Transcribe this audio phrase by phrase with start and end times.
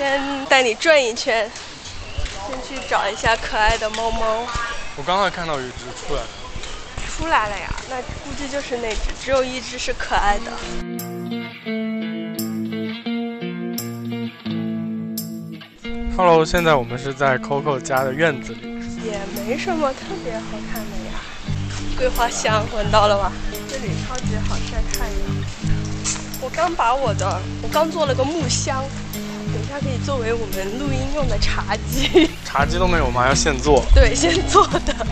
[0.00, 1.46] 先带你转一圈，
[2.48, 4.46] 先去找一下可爱的猫猫。
[4.96, 6.28] 我刚才看到有一只出来了，
[7.06, 10.50] 出来了呀，那估计就是那只，只有一只是可爱的。
[16.16, 21.20] Hello，现在我们是在 Coco 家的院子里，也没什么特别好看的呀。
[21.98, 23.30] 桂花香闻到了吗？
[23.68, 25.20] 这里超级好晒太阳。
[26.40, 28.82] 我刚把我的，我刚做了个木箱，
[29.70, 32.28] 等一下可以作为我们录音用的茶几。
[32.44, 33.28] 茶几都没有吗？
[33.28, 33.84] 要现做？
[33.94, 35.06] 对，现做的。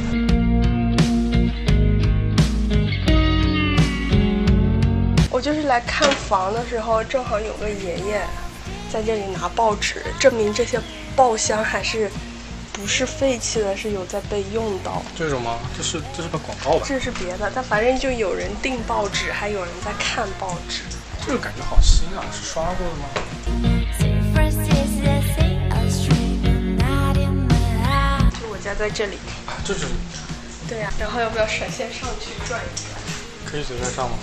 [5.30, 8.20] 我就是来看房的时候，正好有个爷爷
[8.92, 10.80] 在这里拿报纸，证明这些
[11.14, 12.10] 报箱还是
[12.72, 15.00] 不是废弃的，是有在被用到。
[15.16, 15.56] 这种吗？
[15.76, 16.84] 这是这是个广告吧？
[16.84, 20.82] 这是别的，但反正就有人订报纸，还有人在看报纸。
[21.24, 23.06] 这个感觉好新啊，是刷过的吗？
[28.68, 29.16] 家在这里。
[29.46, 29.86] 啊，这是
[30.68, 33.00] 对呀、然后要不要闪现上去转一转？
[33.46, 34.16] 可以随便上吗？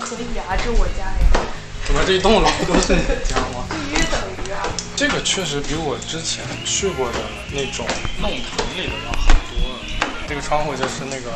[0.00, 1.46] 可以啊，这我家呀，
[1.86, 3.62] 怎么这一栋楼都是你家吗？
[3.70, 4.66] 必须等于啊。
[4.96, 7.18] 这个确实比我之前去过的
[7.52, 7.86] 那种
[8.20, 9.78] 弄堂里的要好多了。
[10.26, 11.30] 这个窗户就是那个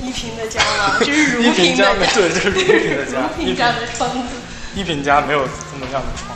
[0.00, 0.96] 依萍的家吗？
[1.04, 4.34] 这是如一平家没对，这是如平的家， 如萍家的窗子。
[4.74, 6.32] 一平家没有这么亮的窗。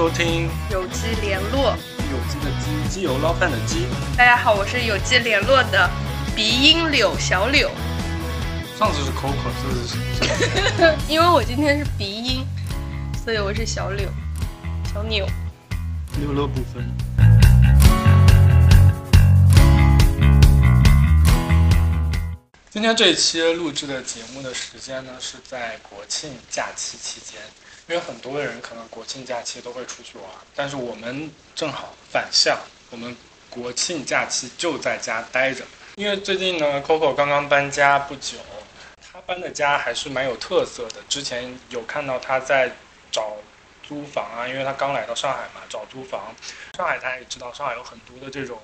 [0.00, 1.76] 收听有机联络。
[2.10, 3.84] 有机的机，机油捞饭的机。
[4.16, 5.90] 大家好，我是有机联络的
[6.34, 7.70] 鼻音柳小柳。
[8.78, 12.46] 上次是 Coco，这次是 因为我今天是鼻音，
[13.22, 14.08] 所以我是小柳，
[14.90, 15.26] 小柳。
[16.18, 16.82] 六六不分。
[22.70, 27.38] 今天这一期录制的节目的时间呢，是在国庆假期期间，
[27.90, 30.24] 因为很多的人可能国庆假期都会出去玩，
[30.54, 32.56] 但是我们正好反向，
[32.88, 33.16] 我们
[33.48, 35.64] 国庆假期就在家待着。
[35.96, 38.38] 因为最近呢，Coco 刚刚搬家不久，
[39.12, 41.02] 他搬的家还是蛮有特色的。
[41.08, 42.70] 之前有看到他在
[43.10, 43.36] 找
[43.82, 46.32] 租房啊，因为他刚来到上海嘛，找租房。
[46.76, 48.60] 上海大家也知道，上海有很多的这种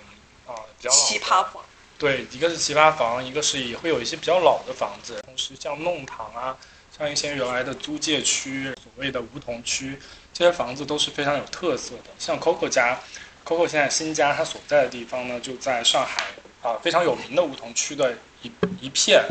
[0.46, 1.64] 啊、比较奇葩房，
[1.98, 6.56] 对，一个是奇葩房，一个是也会有一些比较老的房子，同时像弄堂啊，
[6.96, 9.98] 像一些原来的租界区，所所谓的梧桐区，
[10.32, 12.04] 这些房子都是非常有特色的。
[12.18, 12.98] 像 Coco 家
[13.44, 16.24] ，Coco 现在新家它所在的地方呢，就在上海
[16.62, 19.22] 啊非常有名的梧桐区的一一片，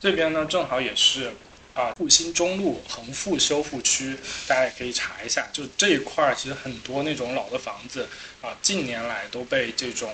[0.00, 1.30] 这边呢正好也是
[1.74, 4.16] 啊复兴中路横幅修复区，
[4.48, 8.08] 大家也可以查一下，就这一块儿其实很多那种老的房子
[8.40, 10.10] 啊，近年来都被这种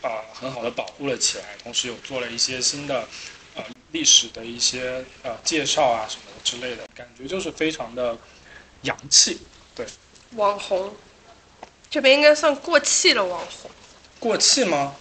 [0.00, 3.06] 啊、很好的保护了起来，同时有做了一些新的
[3.56, 8.16] 呃历史的一些呃介绍啊什么的之类的，感觉就是非常的
[8.82, 9.40] 洋气。
[9.74, 9.86] 对
[10.36, 10.94] 网红，
[11.90, 13.70] 这边应该算过气了网红，
[14.18, 14.94] 过气吗？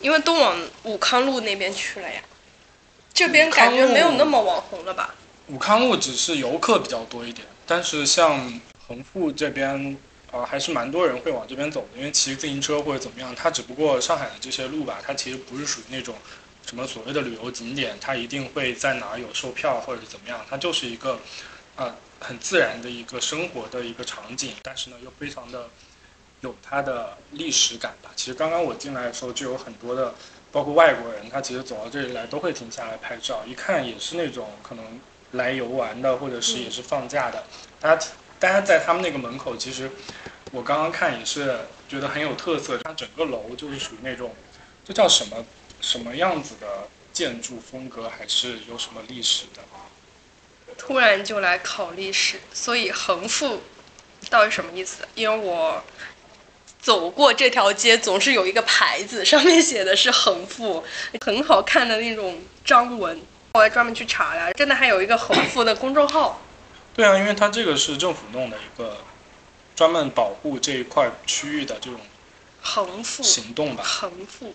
[0.00, 2.20] 因为都往武康路那边去了呀。
[3.12, 5.14] 这边感觉没有那么网红了吧？
[5.46, 9.96] 武康路只是游客比较多一点，但是像横幅这边，
[10.32, 16.16] 啊，还是蛮多人会往这边走的，因为骑自行车或者怎么样，它只不过上海的这些路吧，它其实不是属于那种
[16.66, 21.20] 什么所谓的旅游景点，它一定会在哪儿有售票或者是怎么样，它就是一个，
[21.76, 25.68] 呃，很自然的一个生活的一个场景，但是呢又非常的
[26.40, 28.10] 有它的历史感吧。
[28.14, 30.14] 其实刚刚我进来的时候就有很多的。
[30.54, 35.00] 包括外国人，他其实走到这里来都会停下来拍照，一看也是那种可能
[35.32, 37.42] 来游玩的，或者是也是放假的。
[37.80, 38.06] 大家
[38.38, 39.90] 大家在他们那个门口，其实
[40.52, 42.78] 我刚刚看也是觉得很有特色。
[42.84, 44.32] 它整个楼就是属于那种，
[44.84, 45.44] 这叫什么
[45.80, 49.62] 什么样子的建筑风格，还是有什么历史的？
[50.76, 53.62] 突然就来考历史，所以横幅
[54.30, 55.06] 到底什么意思？
[55.14, 55.82] 因为我
[56.80, 60.84] 走过这条街，总是有一个牌子，上面写的是横幅，
[61.24, 63.20] 很好看的那种章文。
[63.54, 66.42] 我还专门去查了，真的还有一个横幅的公众号。
[66.92, 68.98] 对啊，因为它这个是政府弄的一个
[69.76, 72.00] 专门保护这一块区域的这种
[72.60, 73.84] 横幅，行动吧。
[73.84, 74.54] 横幅，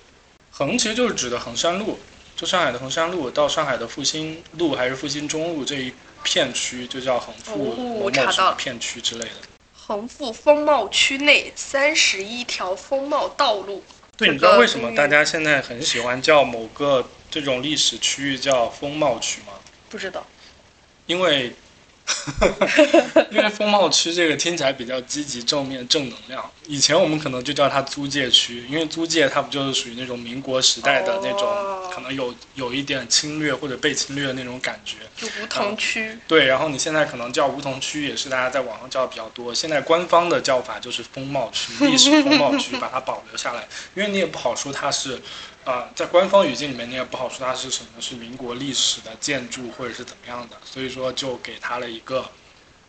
[0.52, 1.98] 横其实就是指的衡山路，
[2.36, 5.94] 就上海的衡山路到上海的复兴路还是复兴中路这一
[6.24, 9.36] 片区，就叫横幅哦某某什查到了么片区之类的。
[9.74, 13.84] 横幅风貌区内三十一条风貌道路。
[14.16, 19.54] 对，你知道为什么大家现在很喜欢叫某个这种历史区域叫风貌区吗？
[19.90, 20.26] 不知道，
[21.08, 21.54] 因为
[23.32, 26.44] 因为风貌区这个听起来比较积极、正面、正能量。
[26.68, 34.98] 以前我们可能就叫它租界区，因为租界它不就是属于那种民国时代的那种，哦可能有有一点侵略或者被侵略的那种感觉。
[35.18, 36.18] 就梧桐区。
[36.28, 39.54] 对，然后你现在可能叫梧桐区，也是大家在网上叫的比较多。
[39.54, 45.20] 现在官方的叫法就是风貌区，历史风貌区， 把它保留下来，因为你也不好说它是，
[45.70, 52.28] 呃，在官方语境里面你也不好说它是什么，是民国历史的建筑或者是怎么样的，所以说就给它了一个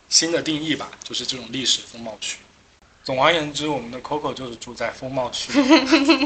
[0.09, 2.39] 新的定义吧，就是这种历史风貌区。
[3.03, 5.51] 总而言之，我们的 Coco 就是住在风貌区。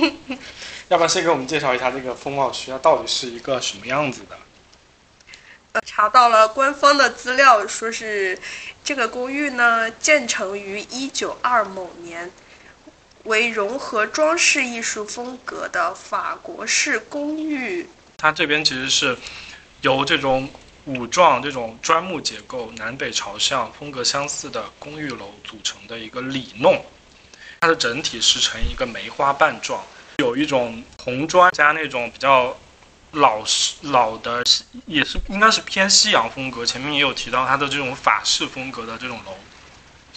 [0.87, 5.81] 要不然先给我们介绍一下这个风貌区，它到底是一个什么样子的？
[5.85, 8.39] 查到了官方的资料，说是
[8.81, 12.31] 这个公寓呢建成于一九二某年，
[13.25, 17.87] 为融合装饰艺术风格的法国式公寓。
[18.17, 19.17] 它这边其实是
[19.81, 20.49] 由这种
[20.85, 26.83] 五幢这种砖木结构、南北朝向、风格相似的公寓楼组成的一个里弄。
[27.61, 29.83] 它的整体是呈一个梅花瓣状，
[30.17, 32.55] 有一种红砖加那种比较
[33.11, 34.43] 老式老的，
[34.85, 36.63] 也是应该是偏西洋风格。
[36.63, 39.35] 前面也有提到它的这种法式风格的这种楼，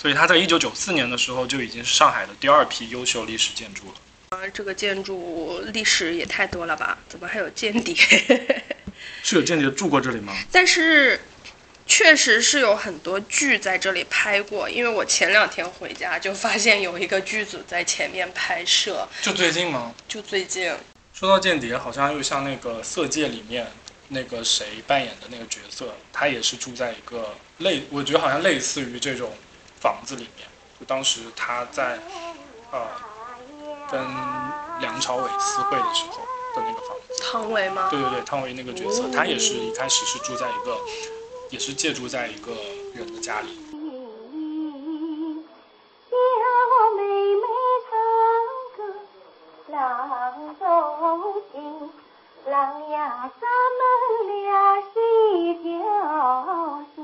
[0.01, 3.95] 所以它在一九九四年的时候就已经是上海的第二批优秀历史建筑了。
[4.29, 6.97] 啊，这个建筑历史也太多了吧？
[7.09, 7.97] 怎么还有间谍？
[9.25, 10.33] 是有间谍住过这里吗？
[10.53, 11.21] 但是
[11.85, 19.93] 确实是有很多剧在这里拍过，因为我前两天回家就发现有一个剧组在前面拍摄，就最近吗？
[20.07, 20.73] 就最近。
[21.13, 23.67] 说到间谍，好像又像那个《色戒》里面
[24.07, 29.33] 那个谁扮演的那个角色，他也是住在一个类，我觉得好像类似于这种
[29.81, 30.49] 房子里面。
[30.79, 31.99] 就当时他在
[32.71, 32.87] 呃
[33.91, 34.01] 跟
[34.81, 36.19] 梁朝伟私会的时候
[36.55, 37.23] 的那个房子。
[37.23, 37.89] 汤唯吗？
[37.91, 40.79] 对对对，汤唯那个角色，他也是一开始是住在一个，
[41.51, 42.53] 也是借住在一个
[42.95, 43.59] 人的家里。
[46.11, 47.03] 小妹
[47.35, 47.43] 妹
[47.89, 47.91] 唱
[48.77, 48.79] 歌
[49.73, 50.63] 郎中
[51.53, 51.91] 情，
[52.47, 53.43] 郎呀咱
[53.79, 53.81] 们
[54.29, 54.95] 俩是
[55.37, 56.97] 一条心。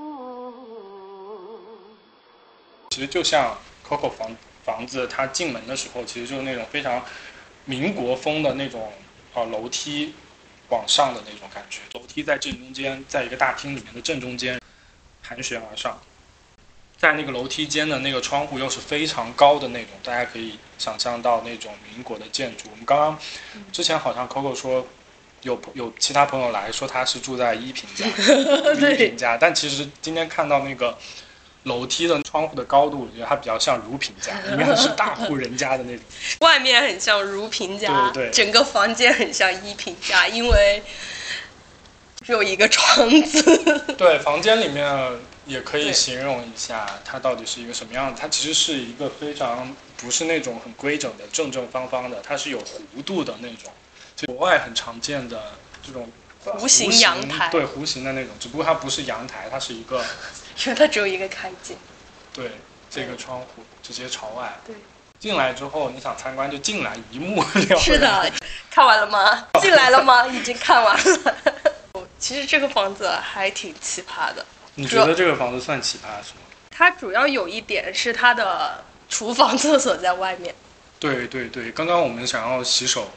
[2.95, 4.31] 其实就像 Coco 房
[4.65, 7.05] 房子，它进门的时候，其实就是那种非常
[7.65, 8.93] 民国风的那种
[9.35, 10.15] 呃楼梯
[10.69, 11.81] 往上的那种感觉。
[11.99, 14.61] 楼梯在正中间，在一个大厅里面的正中间
[15.25, 16.01] 盘旋而上，
[16.97, 22.69] 在那个楼梯间的那个窗户又是非常高的那种，大家可以想象到那种民国的建筑。
[22.71, 23.19] 我们刚刚
[23.73, 24.87] 之前好像 Coco 说。
[25.43, 28.07] 有有其他朋友来说他是住在一平家，
[28.89, 30.97] 一平家，但其实今天看到那个
[31.65, 36.05] 楼梯的窗户的高度，我觉得它比较像如萍家，里面是大户人家的那种。
[36.41, 40.83] 外面很像如萍家，对对对整个房间很像一品家，因为
[42.25, 43.43] 只有一个窗子。
[43.97, 48.21] 对，房间里面也可以形容一下它到底是一个什么样子。
[48.21, 53.73] 它其实是一个非常不是那种很规整的正正方方的，它是有弧度的那种，
[54.15, 55.53] 就国外很常见的
[55.83, 56.11] 这种
[56.45, 60.05] 弧形阳台对弧形的那种，只不过它不是阳台，它是一个
[60.59, 61.77] 因为它只有一个开间。
[62.33, 62.51] 对
[62.91, 64.57] 这个窗户直接朝外。
[64.67, 64.75] 对。
[65.21, 67.79] 进来之后，你想参观就进来，一目 了然。
[67.81, 68.31] 是的，
[68.71, 69.49] 看完了吗？
[69.63, 70.27] 进来了吗？
[70.27, 71.37] 已经看完了。
[72.19, 74.45] 其实这个房子还挺奇葩的，
[74.75, 76.41] 你觉得这个房子算奇葩是吗？
[76.71, 80.55] 它主要有一点是它的厨房、厕所在外面。
[80.99, 83.11] 对对对，刚刚我们想要洗手、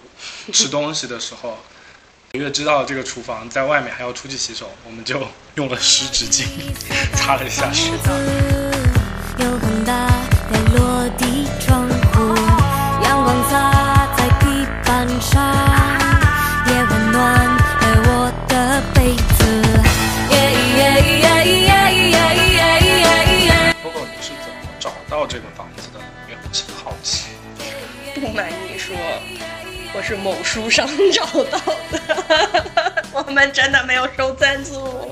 [0.54, 1.58] 吃东西的时候，
[2.34, 6.44] 因为知道这个厨房在外面还要出去洗手，我们就用了湿纸巾
[7.16, 7.92] 擦了一下水。
[9.40, 10.08] 有很大
[10.52, 12.36] 的落地窗户，
[13.04, 15.42] 阳光洒在地板上，
[16.68, 19.46] 也温暖了我的被子。
[20.30, 20.36] 耶
[20.78, 20.80] 耶
[21.22, 22.18] 耶耶耶耶耶
[22.52, 23.76] 耶耶耶耶。
[23.84, 26.00] 你是怎么找到这个房子的？
[26.28, 26.44] 也很
[26.84, 27.28] 好奇。
[28.16, 28.96] 不瞒你说。
[29.98, 31.60] 我是某书上找到
[31.92, 35.12] 的，我们真的没有收赞助。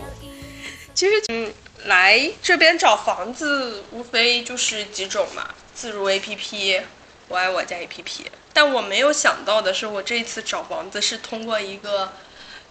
[0.94, 1.52] 其实，嗯，
[1.86, 6.84] 来这边找房子无非就是几种嘛，自如 APP、
[7.28, 8.28] 我爱我家 APP。
[8.54, 12.14] 但我没有想到的是，我这一次找房子是通过一个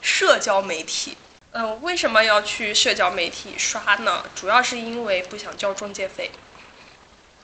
[0.01, 1.17] 社交媒体。
[1.51, 4.25] 嗯、为什么要去社交媒体刷呢？
[4.37, 6.31] 主要是因为不想交中介费。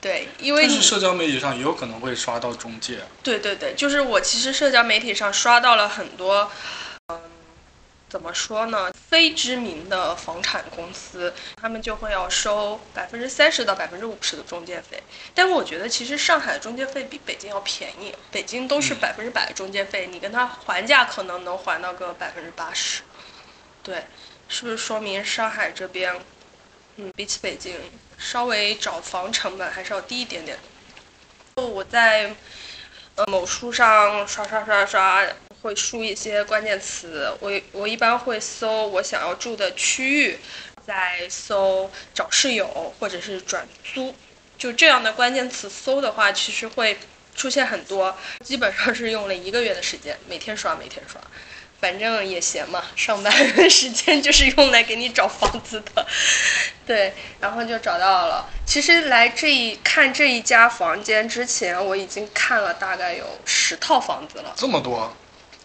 [0.01, 3.07] 对，因为你但是社交媒体上也有可能会刷到中介啊。
[3.23, 6.51] 对对对，就是我其实社交媒体上刷到了很多，
[7.09, 7.21] 嗯，
[8.09, 8.91] 怎么说呢？
[9.11, 15.03] 非知名的房产公司，他们就会要收百分之三十到百分之五十的中介费。
[15.35, 23.03] 但我觉得其实上海的中介费比北京要便宜，北京都是嗯百分之百的中介费，你跟他还价可能能还到个百分之八十。
[23.83, 24.05] 对，
[24.49, 26.15] 是不是说明上海这边，
[26.97, 27.75] 嗯，比起北京
[28.21, 30.57] 稍微找房成本还是要低一点点？
[31.57, 32.33] 我在
[33.17, 35.27] 呃某书上刷刷刷刷，
[35.63, 37.35] 会输一些关键词。
[37.41, 40.39] 我我一般会搜我想要住的区域，
[40.87, 44.15] 再搜找室友或者是转租，
[44.57, 46.97] 就这样的关键词搜的话，其实会
[47.35, 48.17] 出现很多。
[48.45, 51.21] 基本上是用了一个月的时间，每天刷，每天刷。
[51.81, 56.07] 反正也闲嘛，上班的时间就是用来给你找房子的，
[56.87, 58.47] 对，然后就找到了。
[58.67, 64.53] 其实来这一看这一家房间之前，我已经看了大概有十套房子了。
[64.57, 65.11] 这么多，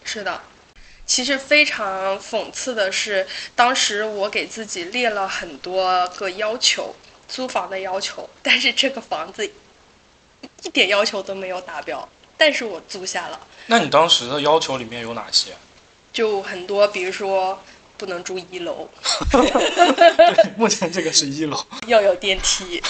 [0.06, 0.42] 是的，
[1.06, 6.96] 其实非常讽刺的是，当时我给自己列了很多个要求，
[7.28, 9.46] 租房的要求，但是这个房子
[10.64, 12.08] 一点要求都没有达标，
[12.38, 13.38] 但是我租下了。
[13.66, 15.52] 那你当时的要求里面有哪些？
[16.16, 17.62] 就很多，比如说
[17.98, 18.90] 不能住一楼，
[19.30, 21.62] 对，目前这个是一楼。
[21.88, 22.82] 要有电梯。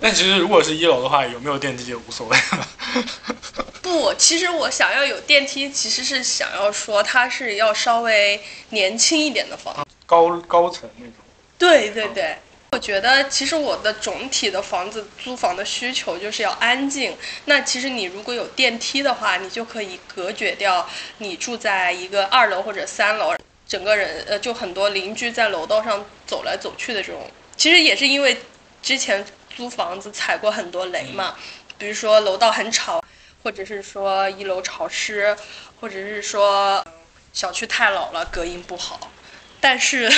[0.00, 2.68] 但其实如果是一楼的话，有没有电梯也无所谓了。
[3.82, 9.84] 不，其实我想要有电梯，其实是想要说它是要稍微年轻一点的房。
[10.06, 11.14] 高高层那种。
[11.58, 12.38] 对对对，
[12.72, 17.14] 我觉得其实我的总体的房子租房的需求就是要安静。
[17.44, 20.88] 那其实你如果有电梯的话，你就可以隔绝掉
[21.18, 23.36] 你住在一个二楼或者三楼，
[23.68, 27.30] 整个人呃就很多邻居在楼道上走来走去的这种。
[27.58, 28.40] 其实也是因为
[28.82, 29.22] 之前
[29.54, 31.36] 租房子踩过很多雷嘛，
[31.76, 33.04] 比如说楼道很吵，
[33.42, 35.36] 或者是说一楼潮湿，
[35.78, 36.82] 或者是说
[37.34, 39.10] 小区太老了，隔音不好。
[39.60, 40.10] 但是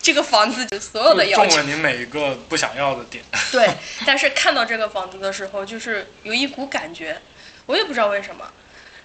[0.00, 3.22] 这个房子就所有的要求中了你每一个不想要的点。
[3.52, 3.68] 对，
[4.06, 7.20] 但是看到这个房子的时候，就是有一股感觉，
[7.66, 8.50] 我也不知道为什么，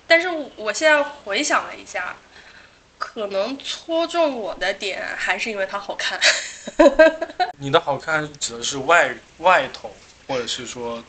[0.07, 2.15] 但是我现在回想了一下，
[2.97, 6.19] 可能戳中我的点还是因为它好看。
[7.59, 9.93] 你的好看指的是外外头，
[10.27, 11.03] 或者是说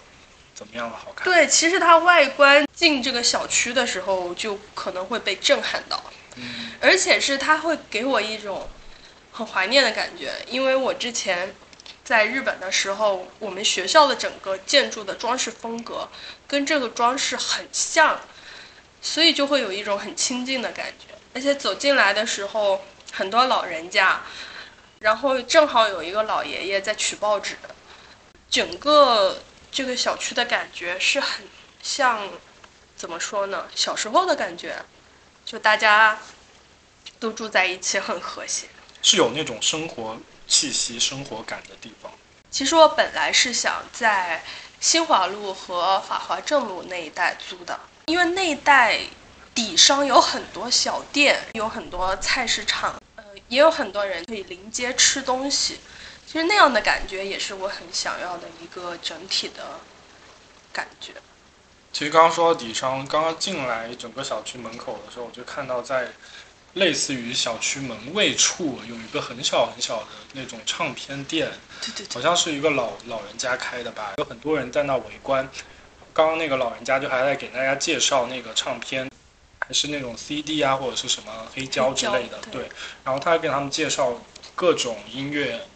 [0.55, 1.25] 怎么样的好看？
[1.25, 6.03] 对，其实它外观进这个小区的时候，就可能会被震撼到，
[6.37, 8.69] 嗯，而且是它会给我一种
[9.37, 11.53] 很怀念的感觉，因为我之前
[12.05, 16.09] 在日本的时候，我们学校的整个建筑的装饰风格
[16.47, 18.21] 跟这个装饰很像，
[19.03, 21.13] 所以就会有一种很亲近的感觉。
[21.35, 24.23] 而且走进来的时候，很多老人家，
[25.01, 27.57] 然后正好有一个老爷爷在取报纸，
[28.49, 31.45] 整个这个小区的感觉是很
[31.83, 32.31] 像，
[32.95, 33.67] 怎么说呢？
[33.75, 34.77] 小时候的感觉，
[35.45, 36.21] 就大家
[37.19, 38.69] 都住在一起，很和谐。
[39.05, 40.17] 是有那种生活
[40.49, 42.11] 气息、生活感的地方。
[42.51, 44.43] 其实我本来是想在
[44.81, 48.99] 新华路和法华正路那一带租的，因为那一带
[49.55, 55.81] 底商有很多小店，有很多菜市场，呃，也有很多人可以临街吃东西。
[56.27, 59.79] 其实那样的感觉也是我很想要的一个整体的
[60.73, 61.13] 感觉。
[61.93, 66.09] 其实刚刚说到底商，刚刚进来整个小区门口的时候，我就看到在
[66.75, 71.49] 类似于小区门卫处有一个很小很小的那种唱片店，
[71.81, 75.49] 对对对，好像是一个老老人家开的吧，有很多人在那围观。
[76.13, 79.11] 刚刚那个老人家就还在给大家介绍那个唱片，
[79.67, 82.69] 还是那种 CD 啊或者是什么黑胶之类的，对对。
[83.05, 84.21] 然后他还给他们介绍
[84.55, 85.67] 各种音乐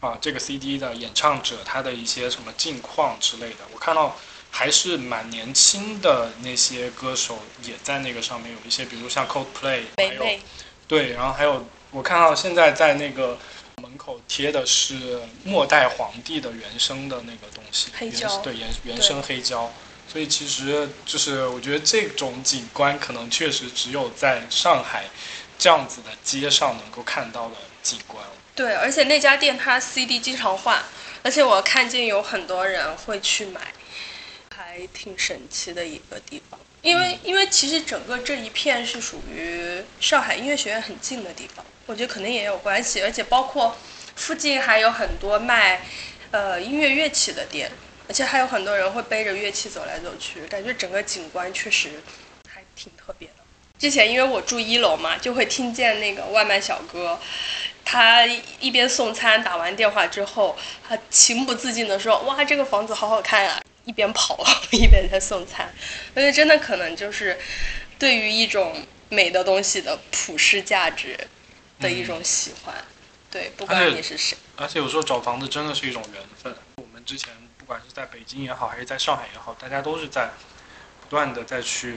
[0.00, 3.58] 啊，这个 CD 的演唱者他的一些什么近况之类的。
[3.72, 4.16] 我看到
[4.56, 10.24] 还是蛮年轻的那些歌手也在那个上面有一些，比如像 Coldplay，还有
[10.86, 13.36] 对，然后还有我看到现在在那个
[13.82, 19.72] 门口贴的是末代皇帝的原声的那个东西，黑胶对原原声黑胶。
[20.06, 25.06] 所以其实就是我觉得这种景观可能确实只有在上海
[25.58, 28.24] 这样子的街上能够看到的景观。
[28.54, 30.80] 对，而且那家店它 CD 经常换，
[31.24, 33.60] 而且我看见有很多人会去买，
[34.54, 36.58] 还挺神奇的一个地方。
[36.82, 43.76] 因为因为其实整个这一片是属于上海音乐学院很近的地方，我觉得可能也有关系，而且包括
[44.16, 45.80] 附近还有很多卖
[46.30, 47.70] 呃音乐乐器的店，
[48.06, 52.02] 而且还有很多人会背着乐器走来走去，感觉整个景观确实
[52.46, 53.34] 还挺特别的。
[53.78, 57.18] 之前因为我住一楼嘛，就会听见那个外卖小哥
[57.82, 58.26] 他
[58.60, 60.56] 一边送餐，打完电话之后，
[60.86, 64.38] 他情不自禁地说：“哇，这个房子好好看啊！”一边跑
[64.72, 65.72] 一边在送餐，
[66.14, 67.38] 我觉得真的可能就是
[67.98, 71.18] 对于一种美的东西的普世价值
[71.80, 72.74] 的一种喜欢。
[73.30, 74.36] 对，不管你是谁。
[74.56, 76.54] 而且有时候找房子真的是一种缘分。
[76.76, 80.30] 我们之前不管是在北京也好，还是在上海也好，大家都是在
[81.02, 81.96] 不断的再去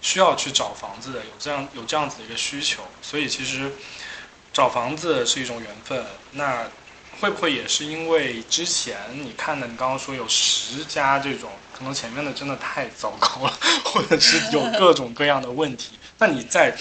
[0.00, 2.84] 需要去找房子的，有这样有这样子的一个需求。
[3.02, 3.72] 所以其实
[4.52, 6.06] 找房子是一种缘分。
[6.30, 6.70] 那
[7.20, 15.98] 会不会也是因为之前你看的，你刚刚说有十家这种，可能前面的真的太糟糕了， 或者是有各种各样的问题。
[16.18, 16.74] 那你在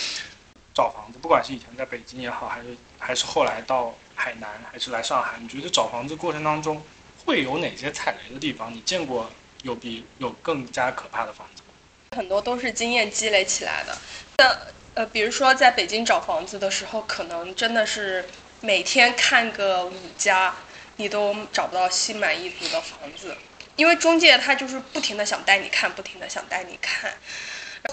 [0.74, 6.82] 找房子，不管是以前在北京也好，还是还是后来到海南，还是来上海，你觉得找房子过程当中
[7.26, 8.74] 会有哪些踩雷的地方？
[8.74, 9.30] 你见过
[9.64, 12.18] 有比有更加可怕的房子吗？
[12.18, 13.98] 很多都是经验积累起来的。
[14.38, 14.56] 那
[14.96, 18.26] 呃，比如说在北京找房子的时候，可能真的是
[18.62, 20.56] 每天看个五家，
[20.96, 23.36] 你都找不到心满意足的房子，
[23.76, 27.14] 因为中介他就是不停的想带你看，不停的想带你看。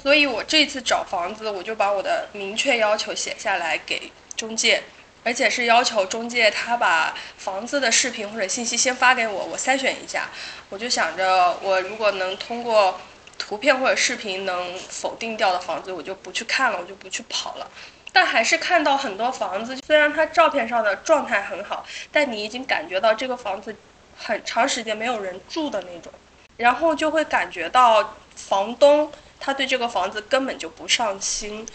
[0.02, 4.82] 所以我这次找房子，我就把我的明确要求写下来给中介，
[5.22, 10.30] 而且是要求中介他把房子的视频或者信息先发给我，我筛选一下。
[10.70, 12.98] 我就想着，我如果能通过
[13.36, 17.70] 图片或者视频能否定掉的房子，我就不去看了，我就不去跑了。
[18.12, 23.74] 但还是看到很多房子，虽然它照片上的状态很好，但你已经感觉到这个房子
[24.16, 26.12] 很长时间没有人住的那种，
[26.56, 29.10] 然后就会感觉到房东。
[29.44, 31.66] 他对这个房子根本就不上心，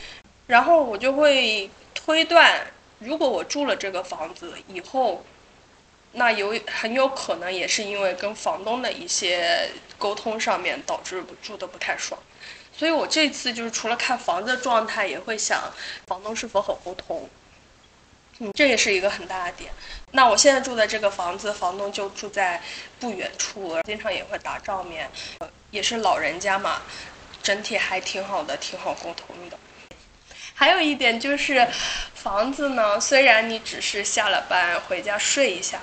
[0.46, 2.66] 然后我就会推断，
[3.00, 5.26] 如果我住了这个房子以后，
[6.14, 12.18] 那有很有可能也是因为跟房东的一些沟通上面导致住的不太爽，
[12.78, 15.74] 所以我这次就是除了看房子的状态，也会想
[16.06, 17.28] 房东是否很沟通，
[18.38, 19.72] 嗯，这也是一个很大的点。
[20.12, 22.62] 那我现在住的这个房子，房东就住在
[23.00, 25.10] 不远处，经常也会打照面，
[25.72, 26.84] 也是老人家嘛。
[27.42, 29.58] 整体还挺好的，挺好沟通的。
[30.54, 31.66] 还有一点就是，
[32.14, 35.80] 房子呢，虽然你只是下了班回家睡一下，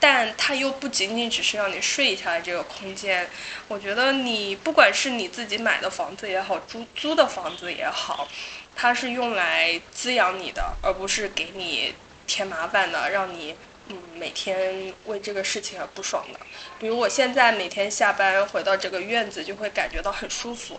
[0.00, 3.28] 但它又不仅仅只是让你睡一下的这个空间。
[3.68, 8.26] 我觉得你不管是你自己买的房子也好，租租的房子也好，
[8.74, 11.94] 它是用来滋养你的，而不是给你
[12.26, 13.54] 添麻烦的，让你。
[13.92, 16.38] 嗯，每天为这个事情而不爽的，
[16.78, 20.78] 比如我现在每天下班回到这个院子，就会感觉到很舒服，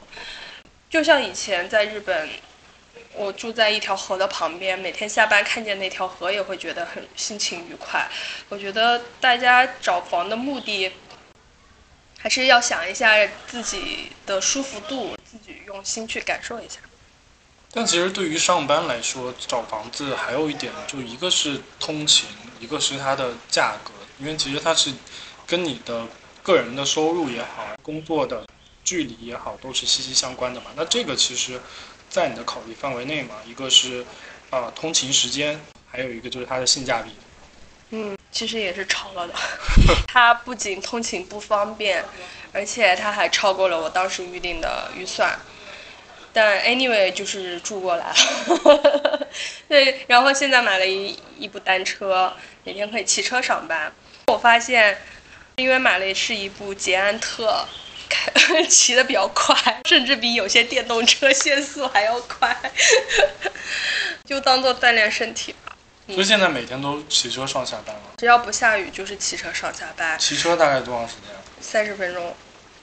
[0.89, 2.29] 就像以前在日本，
[3.13, 8.09] 我住在一条河的旁边，每天下班看见那条河也会觉得很心情愉快。
[8.49, 10.91] 我觉得大家找房的目的，
[12.17, 13.15] 还是要想一下
[13.47, 16.79] 自己的舒服度，自己用心去感受一下。
[17.73, 22.27] 但其实对于上班来说，找房子还有一点，就一个是通勤。
[22.59, 24.93] 一个是它的价格，因为其实它是
[25.47, 26.05] 跟你的
[26.43, 28.45] 个人的收入也好，工作的
[28.83, 30.67] 距离也好，都是息息相关的嘛。
[30.75, 31.59] 那这个其实，
[32.11, 33.35] 在你的考虑范围内嘛。
[33.47, 34.05] 一个是
[34.51, 37.15] 啊通勤时间，还有一个就是它的性价比。
[37.89, 39.33] 嗯，其实也是超了的。
[40.07, 42.03] 它不仅通勤不方便，
[42.53, 45.39] 而且它还超过了我当时预定的预算。
[46.33, 49.27] 但 anyway 就是住过来了，
[49.67, 52.31] 对，然后现在买了一一部单车，
[52.63, 53.91] 每天可以骑车上班。
[54.27, 54.97] 我发现，
[55.57, 57.67] 因为买了是一部捷安特，
[58.11, 62.55] 开 骑的比较快，甚至比有些电动车限速还要快，
[64.25, 65.75] 就当做锻炼身体吧。
[66.07, 68.01] 所以现在每天都骑车上下班了？
[68.17, 70.19] 只要不下雨，就是骑车上下班。
[70.19, 71.33] 骑车大概多长时间？
[71.61, 72.35] 三十分钟。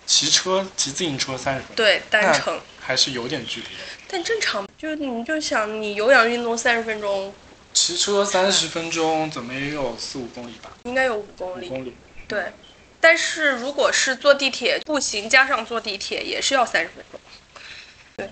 [0.06, 1.76] 骑车骑自行车三十分钟？
[1.76, 2.58] 对，单程。
[2.80, 3.66] 还是有点距离，
[4.08, 7.34] 但正常就你就想你有氧运动三十分钟，
[7.74, 10.70] 骑车三十分钟怎么也有四五公里吧？
[10.84, 11.66] 应该有五公里。
[11.66, 11.94] 五公里。
[12.26, 12.44] 对，
[13.00, 17.20] 但是如果是坐地铁、步行加上坐地铁，也是要三十分钟。
[18.16, 18.30] 对，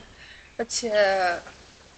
[0.57, 1.41] 而且，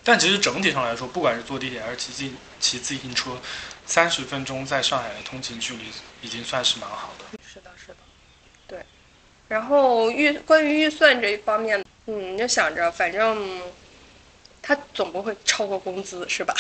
[0.04, 3.38] 但其实整体上来说，不管是坐地铁还是骑自骑自行车，
[3.86, 5.84] 三十分钟在上海的通勤距离
[6.22, 7.38] 已经算是蛮好的。
[7.46, 7.96] 是的，是的。
[8.66, 8.84] 对，
[9.48, 11.82] 然后预关于预算这一方面。
[12.10, 13.60] 嗯，就想着反正
[14.62, 16.54] 他总不会超过工资，是吧？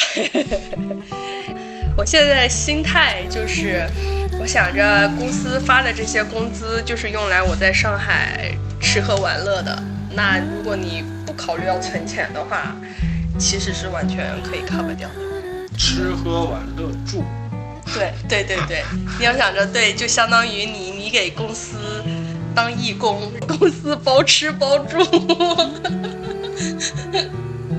[1.96, 4.17] 我现在心态就是，我
[4.48, 9.78] 想着公司发的这些工资就是用来我在上海吃喝玩乐的。
[10.14, 12.74] 那如果你不考虑要存钱的话，
[13.38, 15.14] 其实是完全可以 cover 掉的。
[15.76, 17.22] 吃喝玩乐住。
[17.92, 18.82] 对对对对，
[19.20, 21.76] 你要想着对，就相当于你你给公司。
[22.54, 25.04] 当义工，公司包吃包住，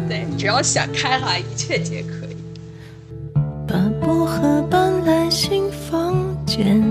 [0.07, 2.37] 对，只要想开了，一切皆可以。
[3.67, 6.81] 把薄荷搬来新房间，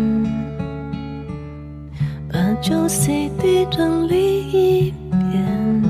[2.32, 5.82] 把旧 CD 整理一遍，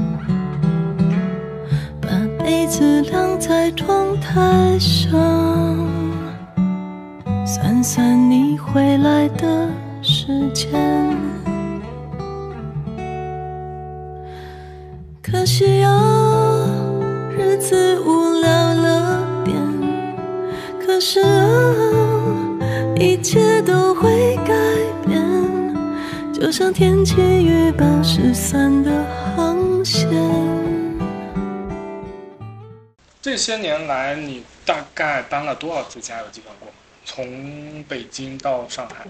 [2.00, 2.08] 把
[2.42, 5.12] 被子晾在窗台上，
[7.44, 9.68] 算算你回来的
[10.00, 10.72] 时间。
[15.20, 16.66] 可惜啊，
[17.36, 19.54] 日子无聊了点。
[20.80, 22.07] 可是啊，
[23.00, 24.52] 一切都会改
[25.06, 28.90] 变，就像天气预报失散的
[29.36, 30.08] 航线。
[33.22, 36.18] 这些年来，你大概搬了多少次家？
[36.18, 36.74] 有计算过吗？
[37.04, 39.06] 从北京到上海，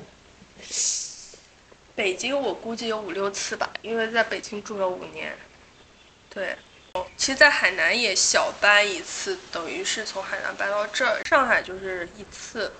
[1.94, 5.34] 北京我估计有五六次吧，因为在北京住了五年。
[6.28, 6.54] 对，
[7.16, 11.22] 其实，在海南也小搬一次，等于是从海南搬到这儿。
[11.26, 12.70] 上海就是一次，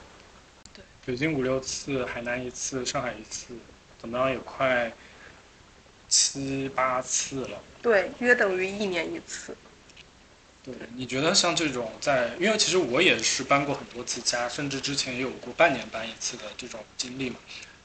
[1.08, 3.54] 北京五六次，海南一次，上海一次，
[3.98, 4.92] 怎么样也快
[6.06, 7.62] 七八次了。
[7.80, 9.56] 对，约等于一年一次。
[10.62, 17.36] 对，你觉得像这种在，因为其实我也是搬过很多次家，甚至之前也有过半年搬一次的这种经历嘛。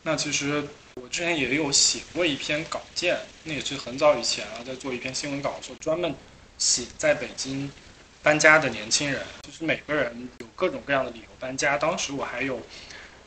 [0.01, 0.61] 那其实
[0.95, 6.13] 我之前也有写过一篇稿件，那也是很早以前啊，在做一篇新闻稿的时候，专门
[6.57, 7.71] 写在北京
[8.21, 11.77] 搬家的年轻人，就是每个人有各种各样的理由搬家。
[11.77, 12.61] 当时我还有，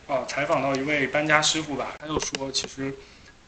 [0.06, 2.94] 呃，采访到一位搬家师傅吧，他就说，其实，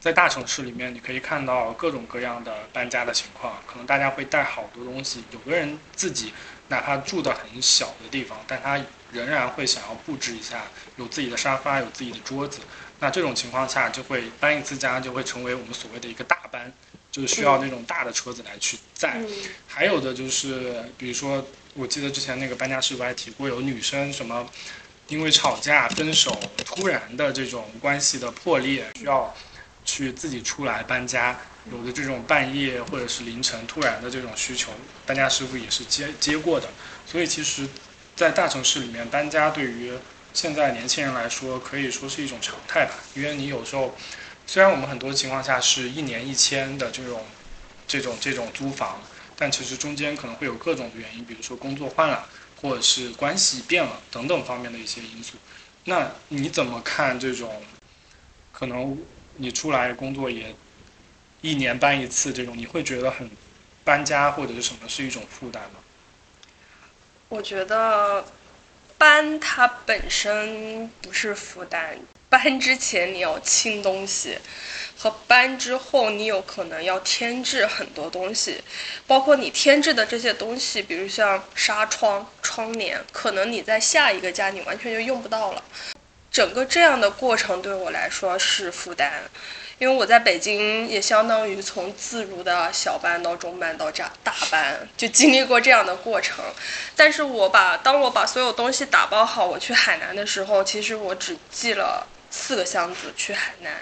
[0.00, 6.32] 在大城市里面，你可以看到各种各样的搬家的情况，可能大家会带好多东西，有的人自己
[6.66, 8.80] 哪怕住的很小的地方，但他
[9.12, 10.64] 仍然会想要布置一下，
[10.96, 12.60] 有自己的沙发，有自己的桌子。
[12.98, 16.72] 那这种情况下，就会搬一次家就会成为我们所谓的一个大搬，
[17.12, 19.12] 就是需要那种大的车子来去载。
[19.18, 19.28] 嗯，
[19.68, 24.44] 还有的就是，比如说，我记得之前那个搬家师傅还提过，有女生什么
[25.08, 29.34] 因为吵架、分手，突然的这种关系的破裂，需要
[29.84, 31.38] 去自己出来搬家。
[31.70, 34.70] 有的这种半夜或者是凌晨突然的这种需求，
[35.04, 36.68] 搬家师傅也是接接过的。
[37.06, 37.68] 所以其实，
[38.16, 39.92] 在大城市里面搬家，对于
[40.32, 42.94] 现在年轻人来说，可以说是一种常态吧。
[43.14, 43.94] 因为你有时候，
[44.46, 47.22] 虽然我们很多情况下是一年一签的这种、
[47.86, 49.02] 这种、这种租房，
[49.36, 52.26] 但其实中间可能会有各种的原因，比如说工作换了，
[52.60, 55.36] 或者是关系变了等等方面的一些因素。
[55.84, 57.62] 那你怎么看这种？
[58.52, 58.98] 可能
[59.36, 60.52] 你出来工作也
[61.42, 63.30] 一年搬一次这种，你会觉得很
[63.84, 65.78] 搬家或者是什么是一种负担吗？
[67.28, 68.24] 我觉得
[68.96, 74.38] 搬它本身不是负担，搬之前你要清东西，
[74.98, 78.62] 和搬之后你有可能要添置很多东西，
[79.06, 85.62] 包括你添置的这些东西，比如像纱窗、窗帘，可能你在下一个家你完全就用不到了。
[86.30, 89.10] 整个这样的过程对我来说是负担，
[89.78, 96.44] 因为我在北京也相当于从自如的小班到中班到大大班，就经历过这样的过程。
[96.94, 102.06] 但是我把当我把所有东西打包好，我去海南的时候，其实我只寄了
[102.38, 103.72] 四个箱子去海南。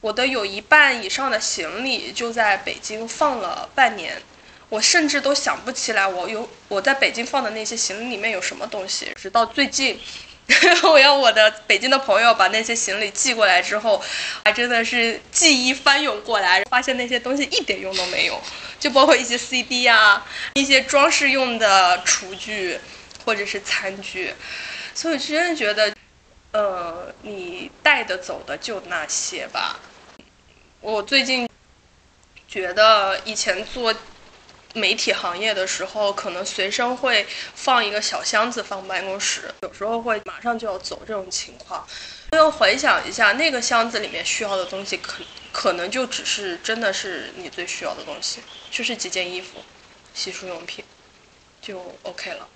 [0.00, 4.20] 我的有一半以上的行李就在北京放了半年，
[4.68, 10.00] 我甚至都想不起来我有我在北京放的那些行李里面有什么东西，直到最近。
[10.82, 14.02] 我要我的北京的朋友把那些行李寄过来之后，
[14.44, 18.42] 还真的是记忆翻涌过来，发现那些东西一点用都没有，
[18.78, 22.76] 就包括一些 CD 啊，一些装饰用的厨具
[23.24, 24.34] 或者是餐具，
[24.92, 25.94] 所以我真的觉得，
[26.52, 29.80] 呃，你带得走的就那些吧。
[30.80, 31.48] 我最近
[32.46, 33.94] 觉得以前做
[34.74, 41.86] 媒体行业的时候，可能随身会放一个小箱子放办公室，有时候会马上就要走这种情况。
[42.32, 49.58] 要回想一下，那个箱子里面需要的东西可可能就只是真的是你最需要的东西，就是几件衣服、
[50.14, 50.84] 洗漱用品，
[51.60, 52.48] 就 OK 了。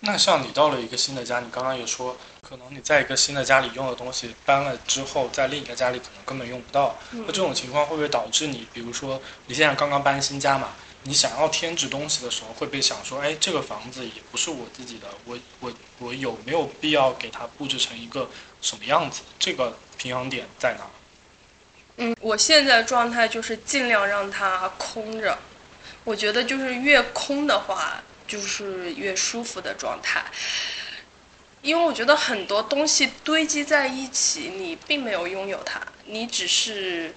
[0.00, 6.96] 那像你到了一个新的家，你刚刚也说，可能你在一个新的家里用的东西搬了之后，在另一个家里可能根本用不到。
[7.10, 18.28] 那这种情况会不会导致你，比如说你现在刚刚搬新家嘛，你想要添置东西的时候，会不会想说，哎，这个房子也不是我自己的，我我我有没有必要给它布置成一个
[18.60, 19.22] 什么样子？
[19.38, 20.84] 这个平衡点在哪？
[21.96, 25.38] 嗯，我现在状态就是尽量让它空着，
[26.04, 30.24] 我觉得就是越空的话，就是越舒服的状态。
[31.62, 37.12] 因为我觉得很多东西堆积在一起，你并没有拥有它，你只是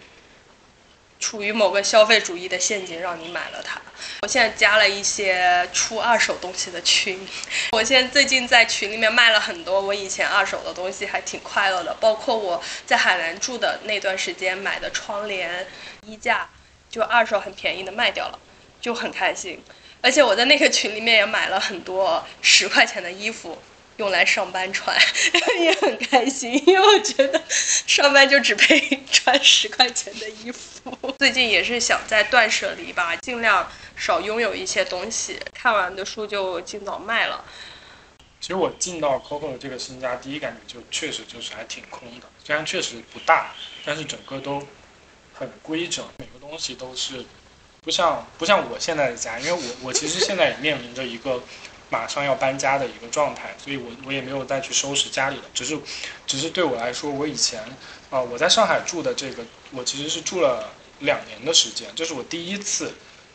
[1.19, 3.79] 处于某个消费主义的陷阱，让你买了它。
[4.21, 7.27] 我现在加了一些出二手东西的群，
[7.73, 11.93] 我现在最近在群里面卖了很多我以前二手的东西，还挺快乐的。
[11.99, 15.67] 包括我在海南住的那段时间买的窗帘、
[16.07, 16.49] 衣架，
[16.89, 18.39] 就二手很便宜的卖掉了，
[18.81, 19.61] 就很开心。
[20.01, 23.57] 而且我在那个群里面也买了很多十块钱的衣服。
[23.97, 24.97] 用来上班穿
[25.59, 28.79] 也很开心，因为我觉得上班就只配
[29.11, 30.89] 穿十块钱的衣服。
[31.19, 35.37] 最近也是想在断舍离吧，尽量少拥有一些东西。
[35.53, 37.43] 看完的书就尽早卖了。
[38.39, 44.65] 其实我进到 COCO 的这个新家，第一感觉就确实就是还挺空的，虽然确实不大，但是整个都
[45.33, 47.25] 很规整，每个东西都是
[47.89, 51.41] 不像不像我现在的家，因为我我其实现在也面临着一个。
[51.91, 55.75] 马上要搬家的一个状态，所以我我也没有再去收拾家里的，只是，
[56.27, 57.63] 只是对我来说，我以前
[58.11, 62.93] 啊，我在上海住的这个，我其实是住了两年的时间，这是我第一次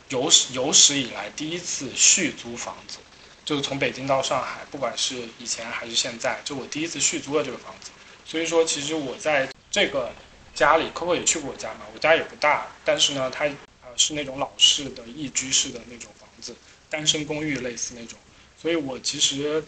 [0.09, 2.99] 有史有史以来第一次续租房子，
[3.45, 7.90] 就是从北京到上海，不管是以前还是现在，就我第一次续租了这个房子，
[8.25, 10.12] 所以说其实我在这个
[10.55, 13.49] 家里，Coco 也去过我家嘛，我家也不大，但是呢，它
[13.97, 16.55] 是那种老式的一居室的那种房子，
[16.89, 18.19] 单身公寓类似那种。
[18.61, 19.63] 所以我其实，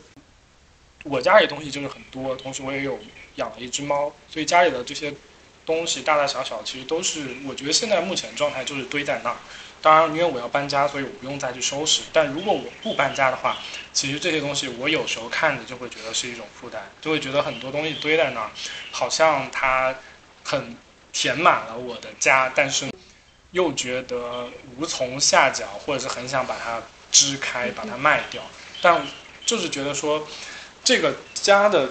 [1.05, 2.99] 我家里东西就是很多，同时我也有
[3.37, 5.15] 养了一只猫，所以家里的这些
[5.65, 9.37] 东西大大小小，其实都是我觉得现在目前状态就是堆在那儿。
[9.83, 12.03] 当然，因为我要搬家，所以我不用再去收拾。
[12.13, 13.59] 但如果我不搬家的话，
[13.93, 18.51] 其实这些东西我有时候看着就会觉得是一种负担，就会觉得很多东西堆在那儿，
[18.91, 19.95] 好像它
[20.43, 20.75] 很
[21.13, 22.91] 填满了我的家，但是
[23.53, 28.43] 又觉得无从下脚，或者是很想把它支开，把它卖掉。
[28.83, 29.07] 但
[29.45, 30.27] 就是觉得说，
[30.85, 31.91] 这个家的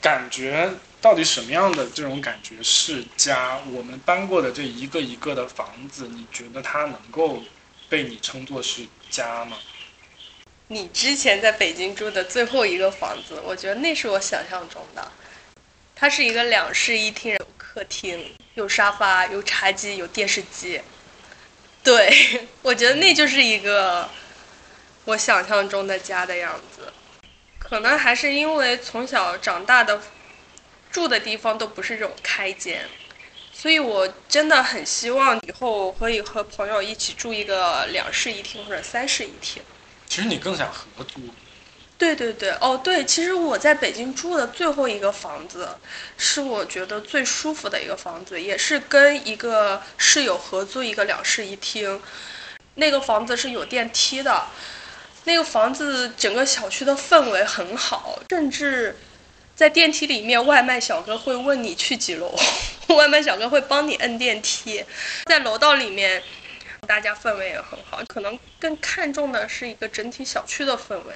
[0.00, 3.58] 感觉到底什么样的这种感觉是家？
[3.72, 7.42] 我们搬过的这一个一个的房子，你觉得它能够
[7.88, 9.56] 被你称作是家吗？
[10.68, 15.12] 你之前在北京住的最后一个房子，我觉得那是我想象中的。
[15.94, 20.80] 它是一个两室一厅，有客厅，有沙发，有茶几，有电视机。
[21.86, 24.08] 对，我觉得那就是一个。
[25.04, 26.92] 我想象中的家的样子，
[27.60, 30.02] 可能还是因为从小长大的
[30.90, 32.84] 住的地方都不是这种开间，
[33.52, 39.62] 所以我真的很希望以后可以和朋友一起住一个两室一厅或者三室一厅。
[40.08, 41.20] 其实你更想合租？
[41.98, 45.68] 对对对，哦对，其实我在北京住的最后一个房子，
[46.18, 52.00] 是我觉得最舒服的一个房子，也是跟一个室友合租一个两室一厅，
[52.74, 54.44] 那个房子是有电梯的。
[55.24, 58.96] 那个房子整个小区的氛围很好，甚至
[59.56, 62.32] 在电梯里面，外卖小哥会问你去几楼，
[62.94, 64.84] 外卖小哥会帮你摁电梯。
[65.24, 66.22] 在楼道里面，
[66.86, 71.14] 大家氛围也很好，可能更看重的是一个整体小区的氛围。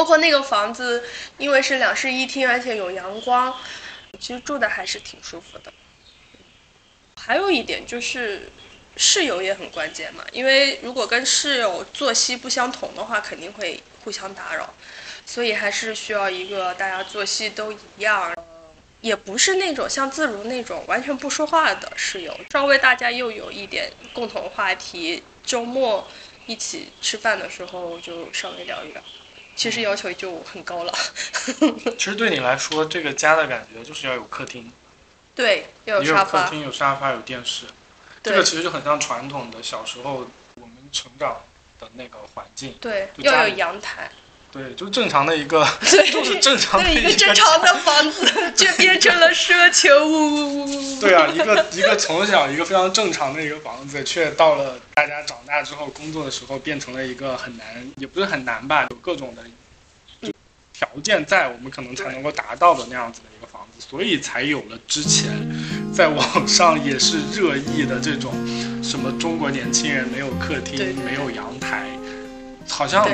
[0.00, 1.04] 包括那个房子，
[1.36, 3.54] 因为是两室一厅，而且有阳光，
[4.18, 5.70] 其实住的还是挺舒服的。
[7.16, 8.48] 还有一点就是。
[8.96, 14.74] 室友也很关键嘛，因为如果跟室友作息不相同的话，肯定会互相打扰，
[15.24, 18.34] 所以还是需要一个大家作息都一样，
[19.00, 26.06] 也不是那种像自如那种完全不说话的室友，稍微大家又有一点共同话题，周末
[26.46, 29.00] 一起吃饭的时候就稍微聊一聊，
[29.60, 30.94] 其实要求就很高了。
[31.98, 34.72] 其实对你来说，这个家的感觉就是要有客厅，
[35.34, 37.66] 对，要有沙发，客厅有沙发有电视。
[38.22, 41.42] 这个其实就很像传统的小时候我们成长
[41.78, 44.10] 的那个环境，对，要有阳台，
[44.52, 45.64] 对，就正常的一个，
[46.12, 51.00] 就是正常的一个正常的房子， 却变成了奢求屋。
[51.00, 57.64] 对啊，一个一个从小一个非常正常的一个房子，却到了大家长大之后工作的时候，变成了一个很难，
[57.96, 60.30] 也不是很难吧，有各种的
[60.72, 65.30] 条件在，我们可能才能够达到的那样子的一个房子，所以才有了之前。
[65.94, 68.32] 在网上也是热议的这种，
[68.82, 71.86] 什么中国年轻人没有客厅、没有阳台，
[72.68, 73.06] 好像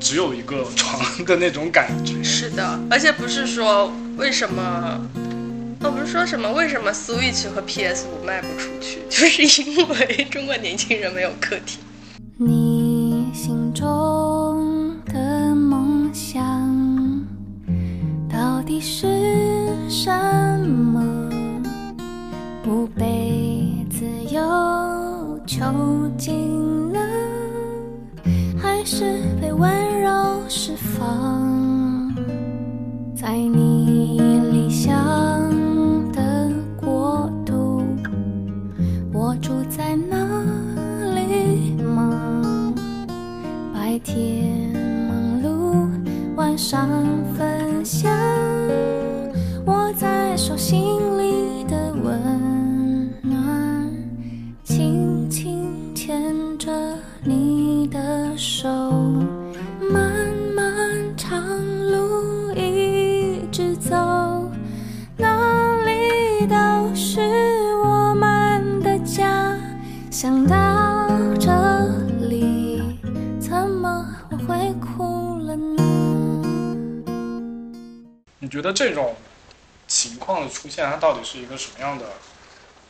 [0.00, 2.20] 只有一个床的那种感觉。
[2.24, 4.98] 是的，而且不是说为什么，
[5.80, 11.78] 我，不是说什么为什么 Switch 和 PS 五卖不出去，就是因为中国年轻人没有客厅。
[12.38, 16.40] 你心中的梦想
[18.32, 19.06] 到底是
[19.88, 20.10] 什
[20.66, 21.30] 么？
[22.62, 24.40] 不被自由
[25.46, 25.64] 囚
[26.16, 26.89] 禁呢，
[28.80, 29.04] 还是
[29.38, 30.10] 被温柔
[30.48, 32.10] 释放
[33.14, 34.18] 在你
[34.50, 34.90] 理想
[36.12, 37.82] 的国度
[39.12, 40.16] 我住在哪
[41.14, 42.72] 里吗
[43.74, 44.72] 白天
[45.06, 46.88] 忙碌晚上
[47.36, 48.10] 分享
[49.66, 51.09] 握在手心
[58.60, 58.68] 手，
[59.80, 61.40] 漫漫长
[61.90, 63.96] 路一直走，
[65.16, 67.22] 哪里都是
[67.82, 69.56] 我们的家。
[70.10, 71.08] 想到
[71.40, 71.50] 这
[72.28, 72.82] 里，
[73.40, 76.44] 怎么我会哭了呢？
[78.40, 79.16] 你觉得这种
[79.88, 82.04] 情况的出现，它到底是一个什么样的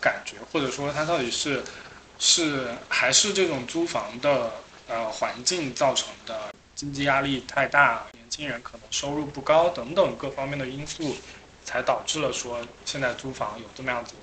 [0.01, 1.63] 感觉，或者说它到底是
[2.19, 4.51] 是还是这种租房的
[4.91, 11.17] 呃环境造成的经济压力太大，年轻人可能收入不高等等各方面的因素，
[11.65, 14.15] 才导致了说现在租房有这么样子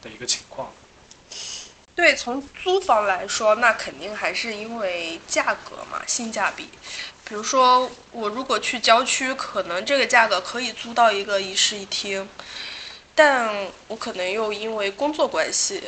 [0.00, 0.72] 的一个情况？
[1.94, 6.68] 对，从租房来说，那肯定还是因为价格嘛，性价比。
[7.24, 12.28] 比如说，我如果去郊区，可能这个价格可以租到一个一室一厅，
[13.14, 15.84] 但我可能又因为工作关系，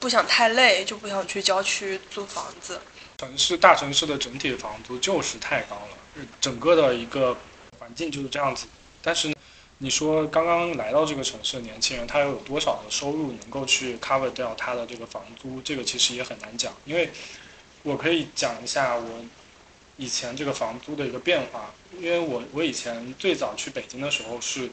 [0.00, 2.80] 不想太累，就不想去郊区租房子。
[3.22, 7.36] 城市大城市的整体房租就是太高了，整个的一个
[7.78, 8.66] 环境就是这样子。
[9.00, 9.32] 但是
[9.78, 15.60] 你说刚刚来到这个城市的年轻人，他又有多少的收入能够去 cover 掉他的这个房租？
[15.62, 16.74] 这个其实也很难讲。
[16.84, 17.10] 因为
[17.84, 19.24] 我可以讲一下我
[19.96, 24.68] 以前这个房租的一个变化，因为我我以前最早去北京的时候是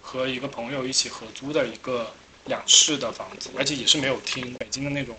[0.00, 2.14] 和一个朋友一起合租的一个
[2.46, 5.14] 两室的房子，而且也是没有厅，北京的那种。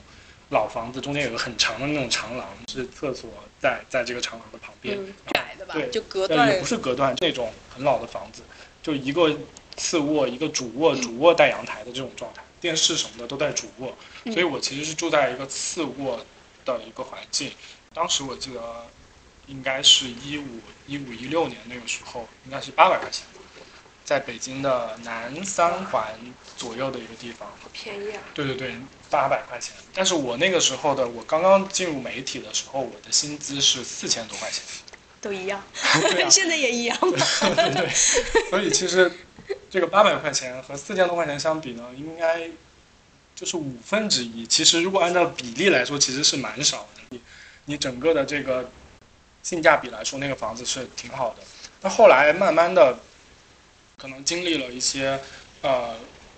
[0.51, 6.49] 老房子中间有个很长的那种长廊，是厕所在在这个长廊的旁边，嗯，窄的吧对，就隔断。
[6.49, 8.41] 也不是隔断这种很老的房子，
[8.83, 9.33] 就一个
[9.77, 14.33] 次卧，一个主卧，主卧带阳台的这种状态，电视什么的都在主卧，嗯。
[14.33, 16.23] 所以我其实是住在一个次卧
[16.65, 17.51] 的一个环境。
[17.93, 18.61] 当时我记得
[19.47, 23.25] 应该是一五一五一六年那个时候，应该是八百块钱，
[24.11, 26.03] 在北京的南三环
[26.57, 27.47] 左右的一个地方。
[27.71, 28.21] 便宜啊。
[28.33, 28.75] 对对对，
[29.09, 29.73] 八百块钱。
[29.93, 34.61] 但是我那个时候的，我刚刚进入媒体的时候，我的薪资是四千多块钱。
[35.21, 35.63] 都一样
[36.29, 37.25] 现在也一样 吧。
[37.55, 37.89] 对对。
[38.49, 39.09] 所以其实
[39.69, 42.49] 这个八百块钱和四千多块钱相比呢，应该
[43.33, 44.45] 就是五分之一。
[44.45, 47.01] 其实如果按照比例来说，其实是蛮少的。
[47.11, 47.21] 你
[47.63, 48.69] 你整个的这个
[49.41, 51.37] 性价比来说，那个房子是挺好的。
[51.79, 52.99] 那后来慢慢的，
[54.01, 55.19] 可能经历了一些
[55.61, 55.95] 呃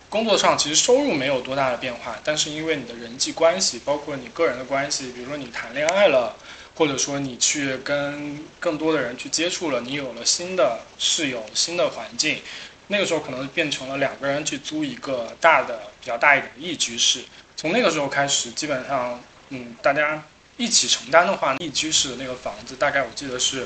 [0.10, 6.36] 工作上其实收入没有多大的变化，但是因为你的人际关系，包括你个人的关系，比如说你谈恋爱了，
[6.76, 12.41] 或者说你去跟更多的人去接触了，你有了新的室友、新的环境，
[12.88, 17.23] 那个时候可能变成了两个人去租一个大的、比较大一点的一居室。
[17.56, 20.21] 从那个时候开始，基本上，嗯，大家
[20.58, 23.65] 一起承担的话，一居室的那个房子大概我记得是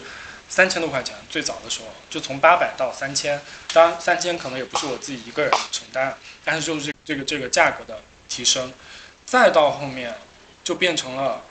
[0.49, 3.39] 三千多块钱，最早的时候就从八百到三千，
[3.73, 8.71] 当然三千可能也不是我自己一个人承担，但是就是这个这个价格的提升，
[9.25, 10.13] 再到后面
[10.63, 11.41] 就变成了。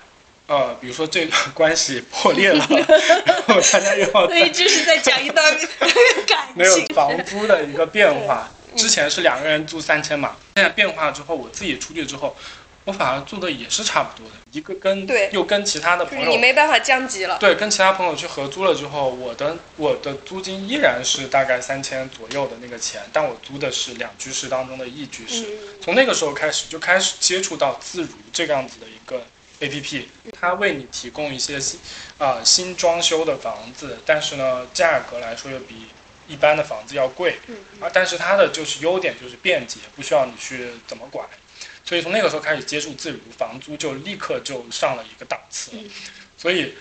[0.48, 2.64] 呃，比如说这个关系破裂了，
[3.26, 5.59] 然后大家又要所以这是在讲一段
[6.24, 6.76] 感 没有。
[6.94, 8.48] 房租的一个变化。
[8.76, 12.37] 之前是两个人租三千嘛，现在变化之后，我自己出去之后，
[12.87, 14.37] 我反而租的也是差不多的。
[14.53, 17.37] 一个跟对又跟其他的就是朋友你没办法降级了。
[17.38, 25.44] 对跟其他朋友去合租了之后，我的我的租金依然是大概三千左右的那个钱，但我租的是两居室当中的一居室。
[25.44, 29.20] 嗯，从那个时候开始就开始接触到自如这个样子的一个
[29.61, 30.09] A P P，
[30.40, 31.81] 它为你提供一些新
[32.18, 35.88] 啊、新装修的房子，但是呢价格来说又比
[36.29, 41.29] 一般的房子要贵嗯啊，但是它的就是优点就是便捷，不需要你去怎么管，
[41.87, 45.88] 所以从那个时候开始接触自如，房租就立刻就上了一个档次嗯，
[46.37, 46.75] 所以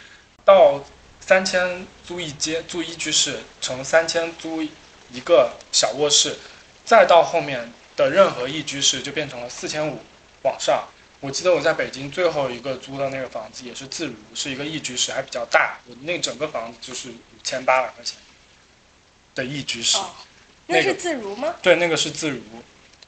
[0.43, 0.83] 到
[1.21, 6.35] 三千租一间租一居室，从三千租一个小卧室，
[6.83, 9.99] 再到后面的任何一居室就变成了四千五
[10.41, 10.87] 往上。
[11.19, 15.77] 我记得我在北京最后一个租的那个房子也是自如，是一个一居室，还比较大。
[15.85, 17.13] 我那整个房子就是五
[17.43, 18.17] 千八百块钱
[19.35, 20.09] 的一居室，哦，
[20.65, 21.55] 那个那是自如吗？
[21.61, 22.41] 对，那个是自如。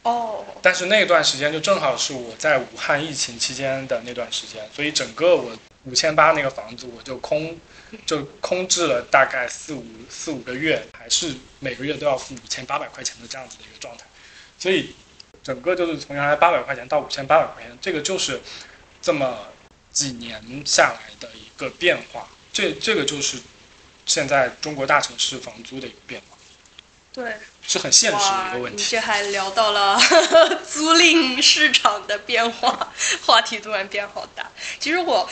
[0.08, 5.51] 哦，但是那段时间就正好是我在武汉疫情期间的那段时间，所以整个我
[5.84, 7.60] 五千八那个房子我就空，
[8.05, 14.05] 就空置了大概四五四五个月，还是每个月都要付五千八百块钱的这样子的一个状态，
[14.58, 14.95] 所以
[15.43, 18.39] 整个就是从原来八百块钱到五千八百块钱，这个就是
[19.01, 19.47] 这么
[19.91, 23.38] 几年下来的一个变化，这这个就是
[24.05, 26.38] 现在中国大城市房租的一个变化，
[27.12, 27.36] 对，
[27.68, 28.82] 是很现实的一个问，题。
[28.82, 29.99] 你这还聊到了
[30.65, 32.91] 租赁市场的变化，
[33.26, 34.49] 话题突然变好大。
[34.80, 35.30] 其实我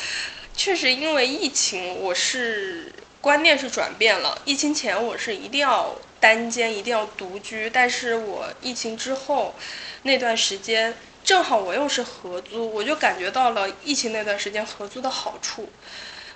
[0.56, 4.38] 确实因为疫情，我是观念是转变了。
[4.44, 9.56] 疫情前我是一定要单间，一定要独居，但是我疫情之后
[10.04, 15.70] 那段时间正好我又是合租，我就感觉到了疫情那段时间合租的好处。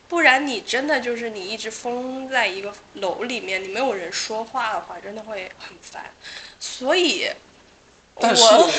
[0.10, 6.04] 不然你真的就是你一直封在一个楼里面，你没有人说话的话，真的会很烦。
[6.60, 7.30] 所以，
[8.20, 8.70] 但是我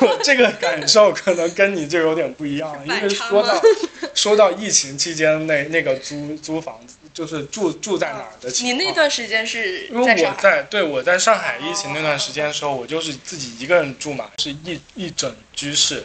[0.00, 3.62] 我 这个感受可能跟你就有点不一样， 因为说到
[4.14, 8.72] 说到疫情期间那那个租租房子，就是住住在哪儿的情你。
[8.72, 16.02] 那段时间是因为我在对我在上海疫情那段时间的时候，我就是自己一个人住嘛，是一一整居室。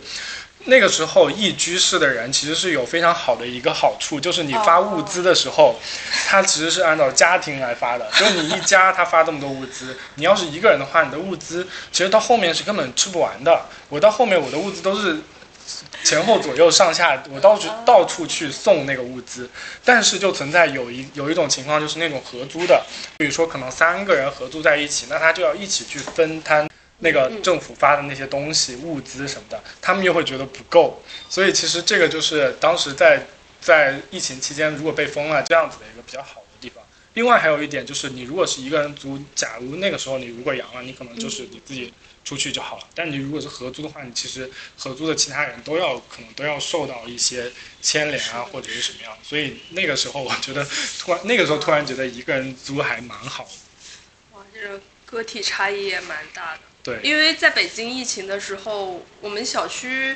[0.65, 5.75] 那个时候一居室的人其实是有非常好的一个好处，就是你发物资的时候，
[6.27, 13.65] 他其实是按照家庭来发的，就是你一家他发这么多物资，你要是一个人的话，你的物资其实到后面是根本吃不完的。
[13.89, 15.17] 我到后面我的物资都是
[16.03, 19.49] 前后左右上下，我到处到处去送那个物资，
[19.83, 22.85] 但是就存在有一有一种情况，就是那种合租的，
[23.17, 26.67] 比如说可能三个人合租在一起，那他就要一起去分摊
[27.03, 33.27] 那个政府发的那些东西、物资什么的，他们又会觉得不够，所以其实这个就是当时在
[33.61, 36.83] 在疫情期间如果被封了这样子的一个比较好的地方。
[37.13, 41.93] 另外还有一点就是，你如果是一个人租，假如那个时候你如果阳了，你可能就是你自己
[42.25, 42.87] 出去就好了。
[42.95, 47.51] 但你如果是合租的话，你其实合租的其他人都要可能都要受到一些
[47.83, 49.15] 牵连啊，或者是什么样。
[49.21, 53.51] 所以那个时候我觉得突然那个时候突然觉得一个人租还蛮好的。
[54.31, 56.61] 哇，这个个体差异也蛮大的。
[56.83, 60.15] 对，因为在北京疫情的时候，我们小区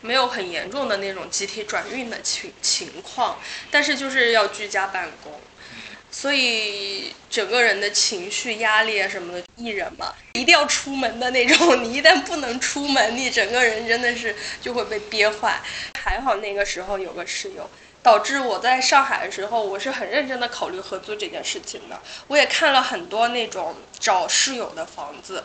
[0.00, 3.38] 没有很严重的那种集体转运的情情况，
[3.70, 5.38] 但是就是要居家办公，
[6.10, 15.60] 所以整个人的情绪压力啊什么的，艺人嘛，一定要出门的那种，你一旦不能出门，你整个人真的是就会被憋坏。
[16.00, 17.68] 还好那个时候有个室友。
[18.00, 22.00] 导致我在上海的时候，我是很认真的考虑合租这件事情的。
[22.28, 25.44] 我也看了很多那种找室友的房子，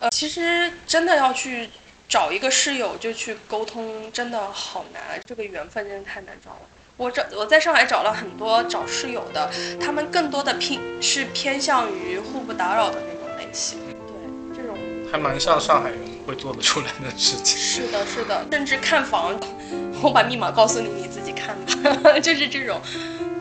[0.00, 1.68] 呃，其实真的要去
[2.08, 6.60] 找一个室友就去沟通，真的好难，这个缘分真的太难找了。
[6.96, 13.78] 我找我在上海找了很多找室友的，他们更多的偏是偏向于互不打扰的那种类型。
[14.06, 14.76] 对，这种
[15.10, 17.56] 还蛮像上海人会做得出来的事情。
[17.58, 19.38] 是的，是的，甚至看房，
[20.02, 21.56] 我把密码告诉你，你自己看
[22.02, 22.80] 吧， 就是这种，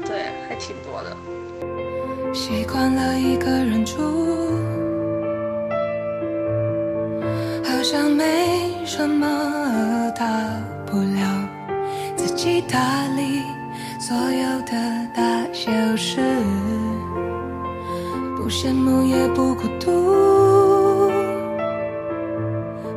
[0.06, 1.16] 对，还挺多的。
[2.34, 4.54] 习惯了一个人住，
[7.70, 9.28] 好像没什么
[10.16, 10.26] 大
[10.86, 11.50] 不了，
[12.16, 12.80] 自己打
[13.16, 13.44] 理
[14.00, 14.74] 所有的
[15.14, 15.22] 大
[15.54, 16.20] 小事，
[18.36, 21.12] 不羡慕也不孤独，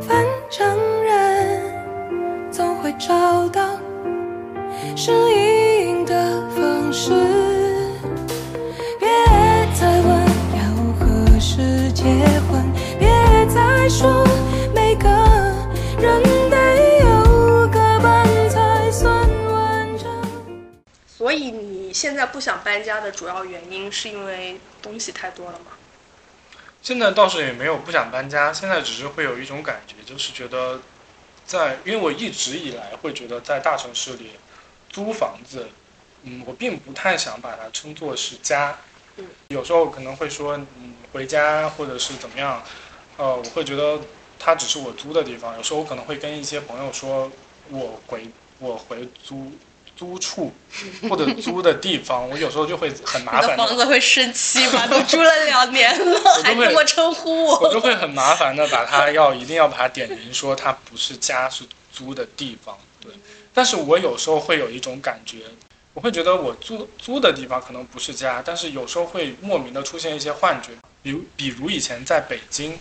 [0.01, 0.67] 反正
[1.05, 1.61] 人
[2.51, 3.77] 总会找到
[4.97, 7.11] 适应的方式。
[8.99, 9.09] 别
[9.75, 10.61] 再问要
[10.99, 12.05] 何时结
[12.49, 12.65] 婚，
[12.99, 13.09] 别
[13.47, 14.20] 再说
[21.41, 25.67] 以你现在不想搬家的主要原因是因为东西太多了吗？
[26.83, 30.81] 现在倒是也没有不想搬家，现在只是会有一种感觉，就是觉得
[31.45, 34.31] 在，因为我一直以来会觉得在大城市里
[34.89, 35.69] 租房子，
[36.23, 38.79] 嗯，我并不太想把它称作是家。
[39.17, 42.63] 嗯，有时候可能会说，嗯，回家或者是怎么样，
[43.19, 44.01] 呃，我会觉得
[44.39, 45.57] 它只是我租的地方。
[45.57, 47.31] 有时候我可能会跟一些朋友说，
[47.69, 48.27] 我回
[48.59, 49.53] 我回租
[50.01, 50.51] 租处
[51.11, 54.87] 或者租的地方， 我有时候就会很麻烦地房子会生气吗？
[54.89, 57.61] 都住了两年了，还这么称呼我？
[57.61, 63.13] 我就会很麻烦的把它要一定要把它点名说它不是家是租的地方，对。
[63.53, 65.41] 但是我有时候会有一种感觉，
[65.93, 70.71] 我会觉得我租租的地方可能不是家，但是有时候会莫名的出现一些幻觉，
[71.03, 72.79] 比如比如以前在北京，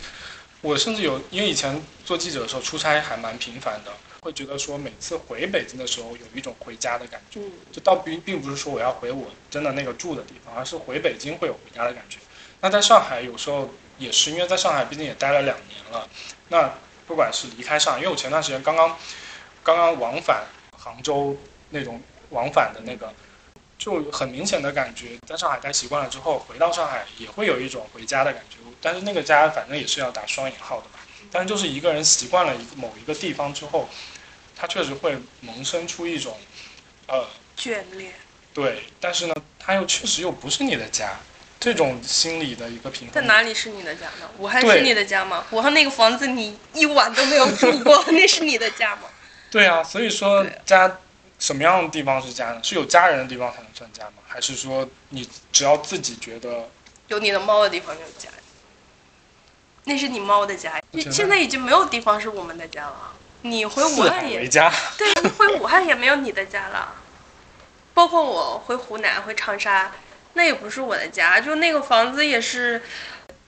[0.62, 3.92] 我甚至有因为以前做记者的时候出差还蛮频繁的，
[4.22, 7.40] 会觉得说每次回北京的时候有一种回家的感觉。
[7.40, 12.20] 嗯，就倒并并不是说我要回我真的那个住的地方，而是回北京会有回家的感觉。
[12.62, 16.10] 那在上海有时候也是，因为在上海毕竟也待了两年了。
[16.50, 16.74] 那
[17.08, 18.98] 不管是离开上海，因为我前段时间刚刚
[19.64, 20.44] 刚刚往返
[20.78, 21.38] 杭州
[21.70, 22.02] 那种
[22.32, 23.14] 往返的那个，
[23.78, 28.58] 就很明显的感觉，在上海待习惯了之后，回到上海也会有一种回家的感觉。
[28.82, 30.99] 但是那个家反正也是要打双引号的嘛。
[31.32, 33.88] 但就是一个人习惯了一个某一个地方之后，
[34.56, 36.38] 他确实会萌生出一种
[37.08, 37.28] 呃
[37.58, 38.14] 眷恋。
[38.54, 41.20] 对，但是呢，他又确实又不是你的家，
[41.60, 43.14] 这种心理的一个平衡。
[43.14, 44.30] 在哪里是你的家呢？
[44.38, 45.46] 武汉是你的家吗？
[45.52, 49.04] 武汉那个房子你一晚都没有住过， 那是你的家吗？
[49.52, 51.00] 对啊，所以说家
[51.38, 52.60] 什么样的地方是家呢？
[52.64, 54.14] 是有家人的地方才能算家吗？
[54.28, 56.70] 还是说你只要自己觉得
[57.08, 58.30] 有你的猫的地方就是家，
[59.86, 60.82] 那是你猫的家。
[61.12, 63.14] 现在已经没有地方是我们的家了。
[63.42, 64.72] 你回武汉也为家。
[64.98, 66.96] 对，你回武汉也没有你的家了。
[67.94, 69.92] 包括我回湖南、回长沙，
[70.34, 72.82] 那也不是我的家，就那个房子也是，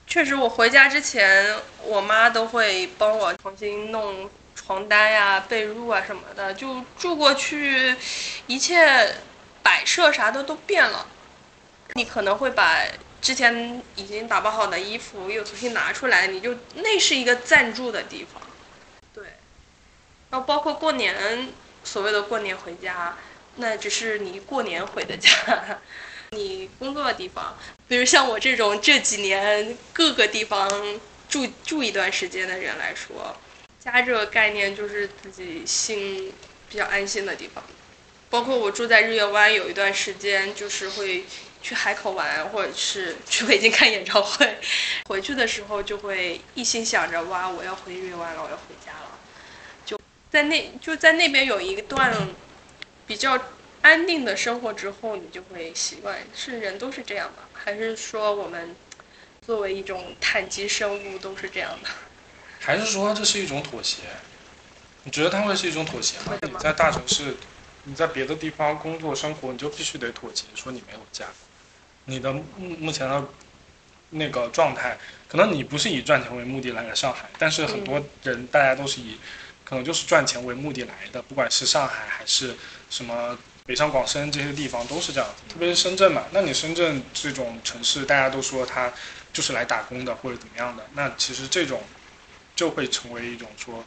[0.06, 7.96] 确实我回家之前，我妈都会帮我重新弄床单呀、被褥啊什么的，就住过去，
[8.46, 9.14] 一切
[9.62, 11.06] 摆设啥的都变了。
[11.94, 12.78] 你可能会把
[13.22, 18.42] 之前已经打包好的衣服又重新拿出来，你就那是一个暂住的地方。
[19.14, 19.24] 对，
[20.28, 21.48] 然后包括过年，
[21.84, 23.16] 所谓的过年回家，
[23.56, 25.30] 那只是你过年回的家。
[26.34, 30.66] 你工作的地方，比如像我这种这几年各个地方
[31.28, 33.36] 住住一段时间的人来说，
[33.78, 36.32] 家这个概念就是自己心
[36.70, 37.62] 比较安心的地方。
[38.30, 41.26] 包括我住在日月湾有一段时间，就是会
[41.62, 44.58] 去海口玩，或者是 去北京看演唱会。
[45.08, 49.18] 回去的时候就会一心想着哇，我要回日月湾了，我要回家了。
[49.86, 49.98] 就
[50.30, 52.28] 在那就在那边有一段
[53.06, 53.38] 比较
[53.82, 56.18] 安定的生活之后，你就会习惯。
[56.34, 57.44] 是人都是这样吗？
[57.52, 58.74] 还是说我们
[59.46, 61.88] 作为一种碳基生物都是这样的？
[62.60, 64.02] 还是说这是一种妥协？
[65.04, 67.34] 你觉得它会是一种妥协吗你在大城市，
[67.82, 71.26] 你在别的地方工作生活，你就必须得妥协，说你没有家。
[72.04, 72.42] 你的目
[72.78, 73.24] 目前的
[74.10, 74.98] 那个状态，
[75.28, 79.16] 可能你不是以赚钱为目的来的上海，但是很多人大家都是以
[79.64, 82.54] 可能就是赚钱为目的来的，不管是上海还是
[82.90, 86.24] 什么北上广深这些地方都是这样子，特别是深圳嘛。
[86.32, 88.92] 那你深圳这种城市，大家都说它
[89.32, 91.82] 就是来打工的或者怎么样的，那其实这种
[92.54, 93.82] 就会成为一种说，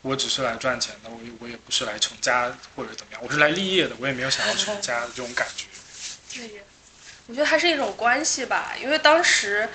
[0.00, 5.66] 我只是来赚钱的，我也我也不是来成家或者怎么样，我是来立业的，我也没有想要成家的这种感觉。
[6.32, 6.62] 对，
[7.28, 9.68] 我觉得它是一种关系吧，因为当时，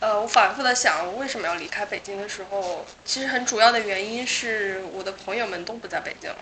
[0.00, 6.38] 呃，我反复的想，我为什么要离开北京的时候，其实很主要的原因是我的朋友们都不在北京了。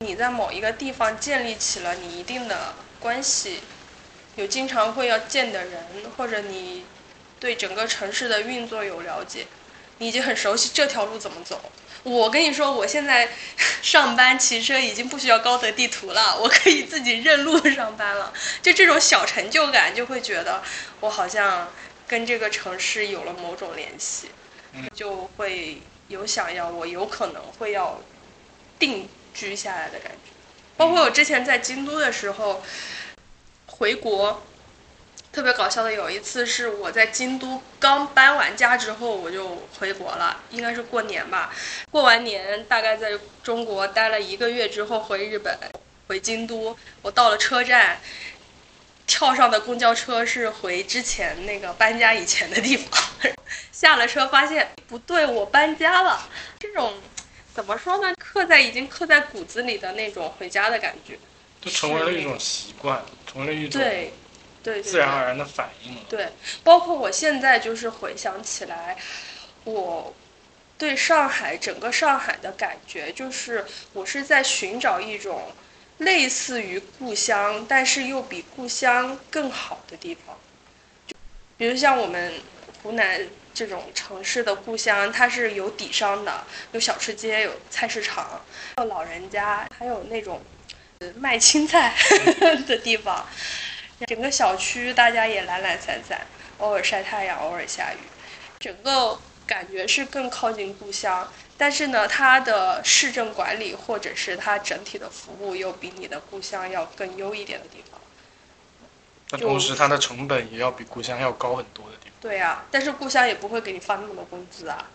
[0.00, 3.60] 你在某一个地方建立起了你一定的关系，
[4.34, 5.84] 有经常会要见的人，
[6.16, 6.84] 或者你
[7.38, 9.46] 对整个城市的运作有了解，
[9.98, 11.70] 你已经很熟悉这条路怎么走。
[12.04, 13.30] 我跟你说，我现在
[13.80, 18.32] 上班骑车已经不需要高德地图了，我可以自己认路上班了。
[18.62, 20.62] 就这种小成就感，就会觉得
[21.00, 21.72] 我好像
[22.06, 24.28] 跟这个城市有了某种联系，
[24.94, 27.98] 就会有想要我有可能会要
[28.78, 30.32] 定居下来的感觉。
[30.76, 32.62] 包括我之前在京都的时候，
[33.66, 34.42] 回国。
[35.34, 41.52] 特别搞笑的有一次是我在京都刚搬完家之后我就回国了，应该是过年吧。
[41.90, 45.58] 过完年大概在中国待了一个月之后回日本，
[46.06, 46.76] 回京都。
[47.02, 47.98] 我到了车站，
[49.08, 53.02] 跳上的公交车是回之前那个搬家以前的地方。
[53.72, 56.28] 下了车发现不对，我搬家了。
[56.60, 56.94] 这种
[57.52, 58.14] 怎么说呢？
[58.20, 61.18] 刻在已经刻在骨子里的那种回家的感觉。
[61.60, 64.12] 就成为了一种习惯，成为了一种对，
[64.64, 66.00] 对对自然而然的反应了。
[66.08, 66.28] 对，
[66.64, 68.96] 包括我现在就是回想起来，
[69.64, 70.12] 我
[70.78, 75.52] 对上海整个上海的感觉，就是我是在寻找一种
[75.98, 80.36] 类似于故乡，但是又比故乡更好的地方。
[81.06, 81.14] 就
[81.58, 82.32] 比如像我们
[82.82, 83.20] 湖南
[83.52, 86.42] 这种城市的故乡，它是有底商的，
[86.72, 88.40] 有小吃街，有菜市场，
[88.78, 90.42] 有老人家，还有那种
[91.00, 91.94] 呃卖青菜
[92.66, 93.26] 的地方。
[94.06, 96.20] 整个小区大家也懒懒散散，
[96.58, 97.98] 偶尔晒太阳，偶尔下雨，
[98.58, 101.30] 整个感觉是更靠近故乡。
[101.56, 108.00] 但是呢，它的市政管理或者是它整体的服务又比你的故乡要更优一点的地方。
[109.30, 112.12] 那同时，它的成本也要比故乡要高很多的地方。
[112.20, 114.90] 对呀、但是故乡也不会给你发那么多工资啊。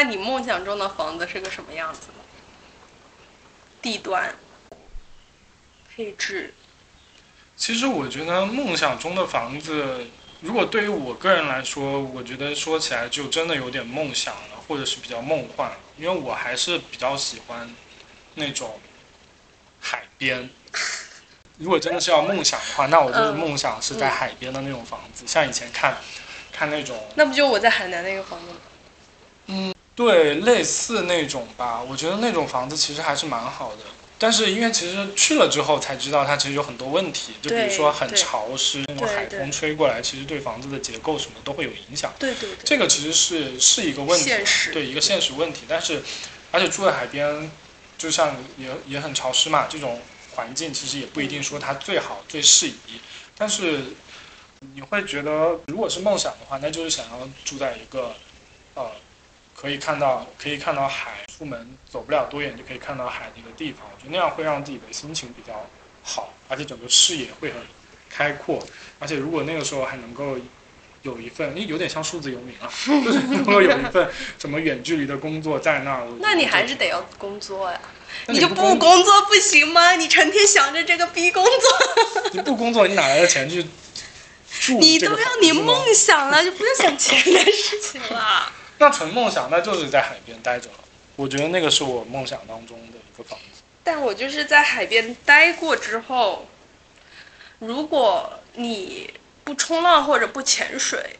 [0.00, 2.22] 那你梦想中的房子是个什么样子呢？
[3.82, 4.32] 地段、
[5.90, 6.54] 配置，
[7.56, 10.06] 其实我觉得梦想中的房子，
[10.40, 17.68] 如果对于我个人来说，我觉得说起来就真的有点梦想了，或者是比较梦幻了，因为我还是比较喜欢
[18.34, 18.78] 那种
[19.80, 20.48] 海边。
[21.56, 25.98] 如果真的是要梦想的话，那我就是嗯梦想是在海边的那种房子，像以前看
[26.52, 29.72] 看那种那不就我在海南那个房子吗？
[29.98, 33.82] 对，类似那种吧，我觉得那种房子其实还是蛮好的。
[34.16, 42.14] 但是因为其实去了之后才知道，它其实有很多问题，就比如说很潮湿，那种海风吹过来，其实对房子的结构什么都会有影响。
[42.16, 45.62] 对对对，这个其实是是一个问题，对一个现实问题。
[45.68, 46.00] 但是，
[46.52, 47.50] 而且住在海边，
[47.96, 50.00] 就像也也很潮湿嘛，这种
[50.36, 53.00] 环境其实也不一定说它最好最适宜。
[53.36, 53.82] 但是
[54.74, 58.14] 你会觉得，如果是梦想的话，那就是想要住在一个
[58.74, 58.92] 呃
[59.60, 63.80] 可以看到可以看到海，出门走不了多远就可以看到海的一个地方。
[63.92, 65.66] 我觉得那样会让自己的心情比较
[66.04, 67.60] 好，而且整个视野会很
[68.08, 68.64] 开阔。
[69.00, 70.36] 而且如果那个时候还能够
[71.02, 72.70] 有一份，有点像数字游民啊，
[73.04, 76.06] 就是能够有一份 什么远距离的工作在那儿。
[76.20, 77.80] 那你还是得要工作呀，
[78.26, 79.92] 那你就不不工工作不行吗？
[79.96, 83.64] 你成天想着这个逼工作， 你不工作，你哪来的钱去
[84.60, 88.52] 住你都要你梦想了，就不用想钱的事情了。
[88.78, 90.76] 那纯梦想，那就是在海边待着了。
[91.16, 93.62] 我觉得那个是我梦想当中的一个房子。
[93.82, 96.46] 但我就是在海边待过之后，
[97.58, 99.12] 如果你
[99.44, 101.16] 不冲浪或者不潜水，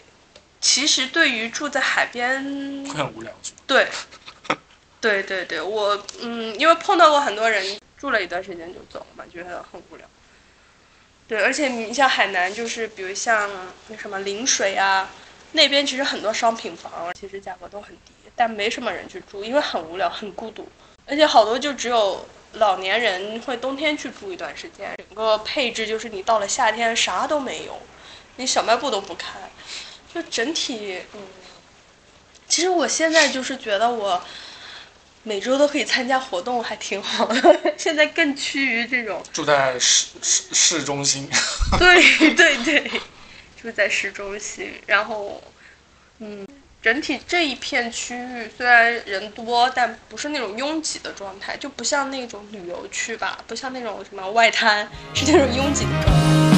[0.61, 2.42] 其实对于住在海边，
[2.84, 3.59] 会很无聊，是吗？
[3.66, 3.88] 对，
[5.00, 10.06] 对对对，我嗯，因为碰到过很多人住了一段时间就走了嘛，觉得很无聊。
[11.26, 13.50] 对，而且你像海南，就是比如像
[13.88, 15.11] 那什么陵水啊，
[15.53, 20.68] 那边其实很多商品房，其实价格都很低，但没什么人去住，因为很无聊，很孤独，
[21.07, 24.94] 而且好多就只有老年人会冬天去住一段时间。
[24.96, 27.80] 整个配置就是你到了夏天啥都没有，
[28.36, 29.38] 你小卖部都不开，
[30.14, 31.20] 就整体嗯。
[32.46, 34.22] 其实我现在就是觉得我
[35.22, 37.61] 每周都可以参加活动，还挺好的。
[37.76, 41.28] 现在更趋于这种，住在市市市中心，
[41.78, 43.01] 对对对，
[43.61, 45.42] 住在市中心，然后
[46.20, 46.46] 嗯，
[46.80, 56.57] 整体这一片区域虽然人多，但不是那种拥挤的状态，就不像那种旅游区吧，不像那种什么外滩，是那种拥挤的状态。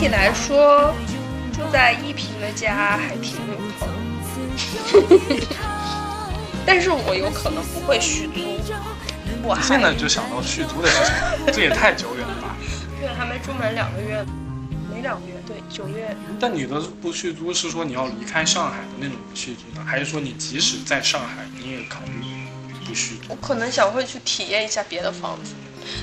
[0.00, 0.94] 体来说，
[1.52, 3.86] 住在一平的家还挺有头，
[6.64, 8.40] 但是我有可能不会续租，
[9.42, 12.56] 我现在就想到续租的事情，这也太久远了吧？
[12.98, 14.24] 对还没住满两个月，
[14.90, 16.16] 没两个月，对，九月。
[16.40, 22.24] 但你的不续租是说你要离开上海的那种不续租呢，还是说你即使在上海你也考虑
[22.86, 23.36] 不续租我？
[23.36, 25.52] 可能想会去体验一下别的房子。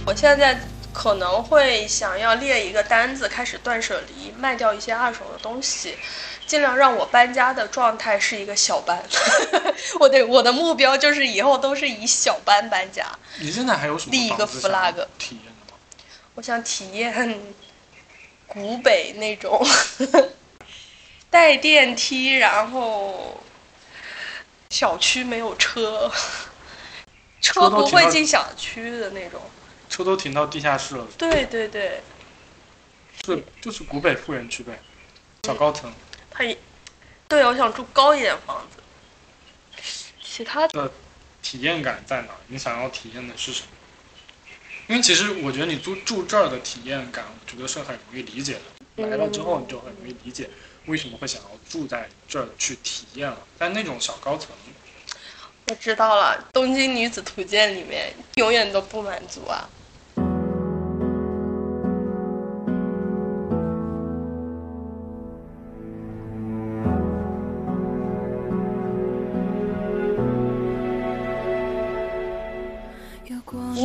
[0.05, 0.59] 我现在
[0.97, 5.95] 可能会想要列一个单子，开始断舍离，卖掉一些二手的东西，
[6.47, 8.99] 尽量让我搬家的状态是一个小搬。
[10.01, 13.05] 我的我的目标就是以后都是以小搬搬家。
[13.39, 15.77] 你现在还有什么立一个 flag 体验的吗？
[16.33, 17.39] 我想体验
[18.47, 19.63] 古北那种
[21.29, 23.39] 带电梯，然后
[24.71, 26.11] 小区没有车，
[27.39, 29.39] 车不会进小区的那种。
[29.89, 32.01] 车都停到地下室了，对对对，
[33.25, 34.79] 是就是古北富人区呗，
[35.43, 35.91] 小高层。
[36.29, 36.57] 它也
[37.27, 39.81] 对我想住高一点房子，
[40.21, 40.91] 其他的
[41.41, 42.29] 体验感在哪？
[42.47, 43.67] 你想要体验的是什么？
[44.88, 49.03] 因为其实我觉得你住住这儿的体验感，我觉得是很容易理解的。
[49.03, 50.49] 来了之后，你就很容易理解
[50.85, 53.38] 为什么会想要住在这儿去体验了。
[53.57, 54.49] 但那种小高层，
[55.67, 59.69] 我知道了，《东京女子图鉴》里面永远都不满足啊。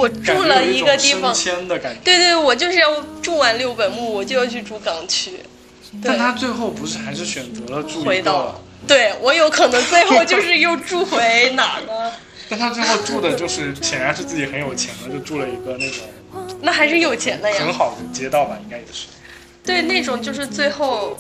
[0.02, 1.32] 我住了一个地方
[1.68, 2.00] 的感觉。
[2.02, 5.34] 对对，我就是要住完六本木，我就要去住港区。
[6.02, 8.60] 但他最后不是还是选择了住回到个？
[8.88, 12.12] 对我有可能最后就是又住回哪儿呢？
[12.50, 16.04] 但他最后住的就是显然是自己很有钱了，就住了一个那种
[16.60, 17.56] 那还是有钱的呀。
[17.60, 19.06] 很好的街道吧，应该也是。
[19.64, 21.16] 对，那种就是最后，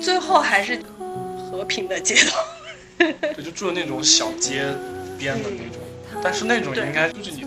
[0.00, 0.80] 最后还是
[1.50, 2.32] 和平的街道。
[2.96, 4.66] 对，就住的那种小街
[5.18, 5.82] 边的那种。
[6.22, 7.44] 但是那种应该就是你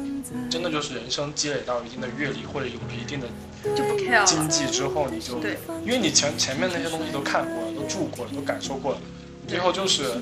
[0.50, 3.28] 真的就是人生积累到一定的阅历或者有了一定的
[3.76, 4.48] 就不 care 经。
[4.50, 9.02] 济之后，你就对，因为你前前面那些东西都看过了，都住过了，都感受过了，
[9.48, 10.16] 最后就是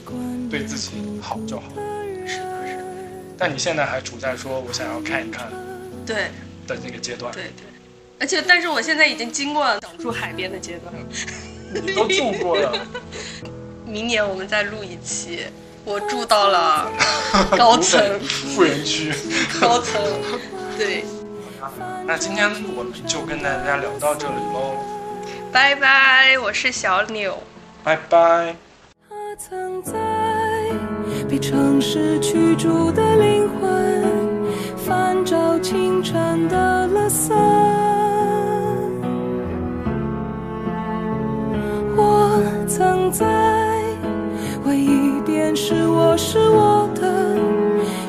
[0.50, 0.92] 对自己
[1.22, 1.70] 好就好。
[2.26, 2.84] 是的，是的。
[3.38, 5.52] 但你现在还处在说我想要看一看
[6.06, 6.32] 对
[6.68, 7.66] 的那个阶段，对对，
[8.20, 11.00] 而且但是我现在已经经过了想住海边的阶段了。
[11.74, 12.88] 你都住过了，
[13.86, 15.42] 明年我们再录一期
[15.86, 16.92] 我住到了
[17.56, 19.14] 高层，富人区。
[19.62, 20.02] 高层，
[20.78, 21.06] 对，
[22.06, 24.76] 那今天我们就跟大家聊到这里喽，
[25.52, 27.38] 拜拜，我是小柳。
[27.84, 28.56] 拜拜。
[29.08, 29.94] 他曾在
[31.30, 34.04] 被城市驱逐的灵魂，
[34.86, 37.32] 翻找清晨的垃圾。
[41.98, 43.26] 我曾在
[44.66, 47.38] 回忆便是我是我的，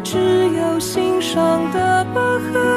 [0.03, 0.17] 只
[0.55, 2.76] 有心上的疤痕。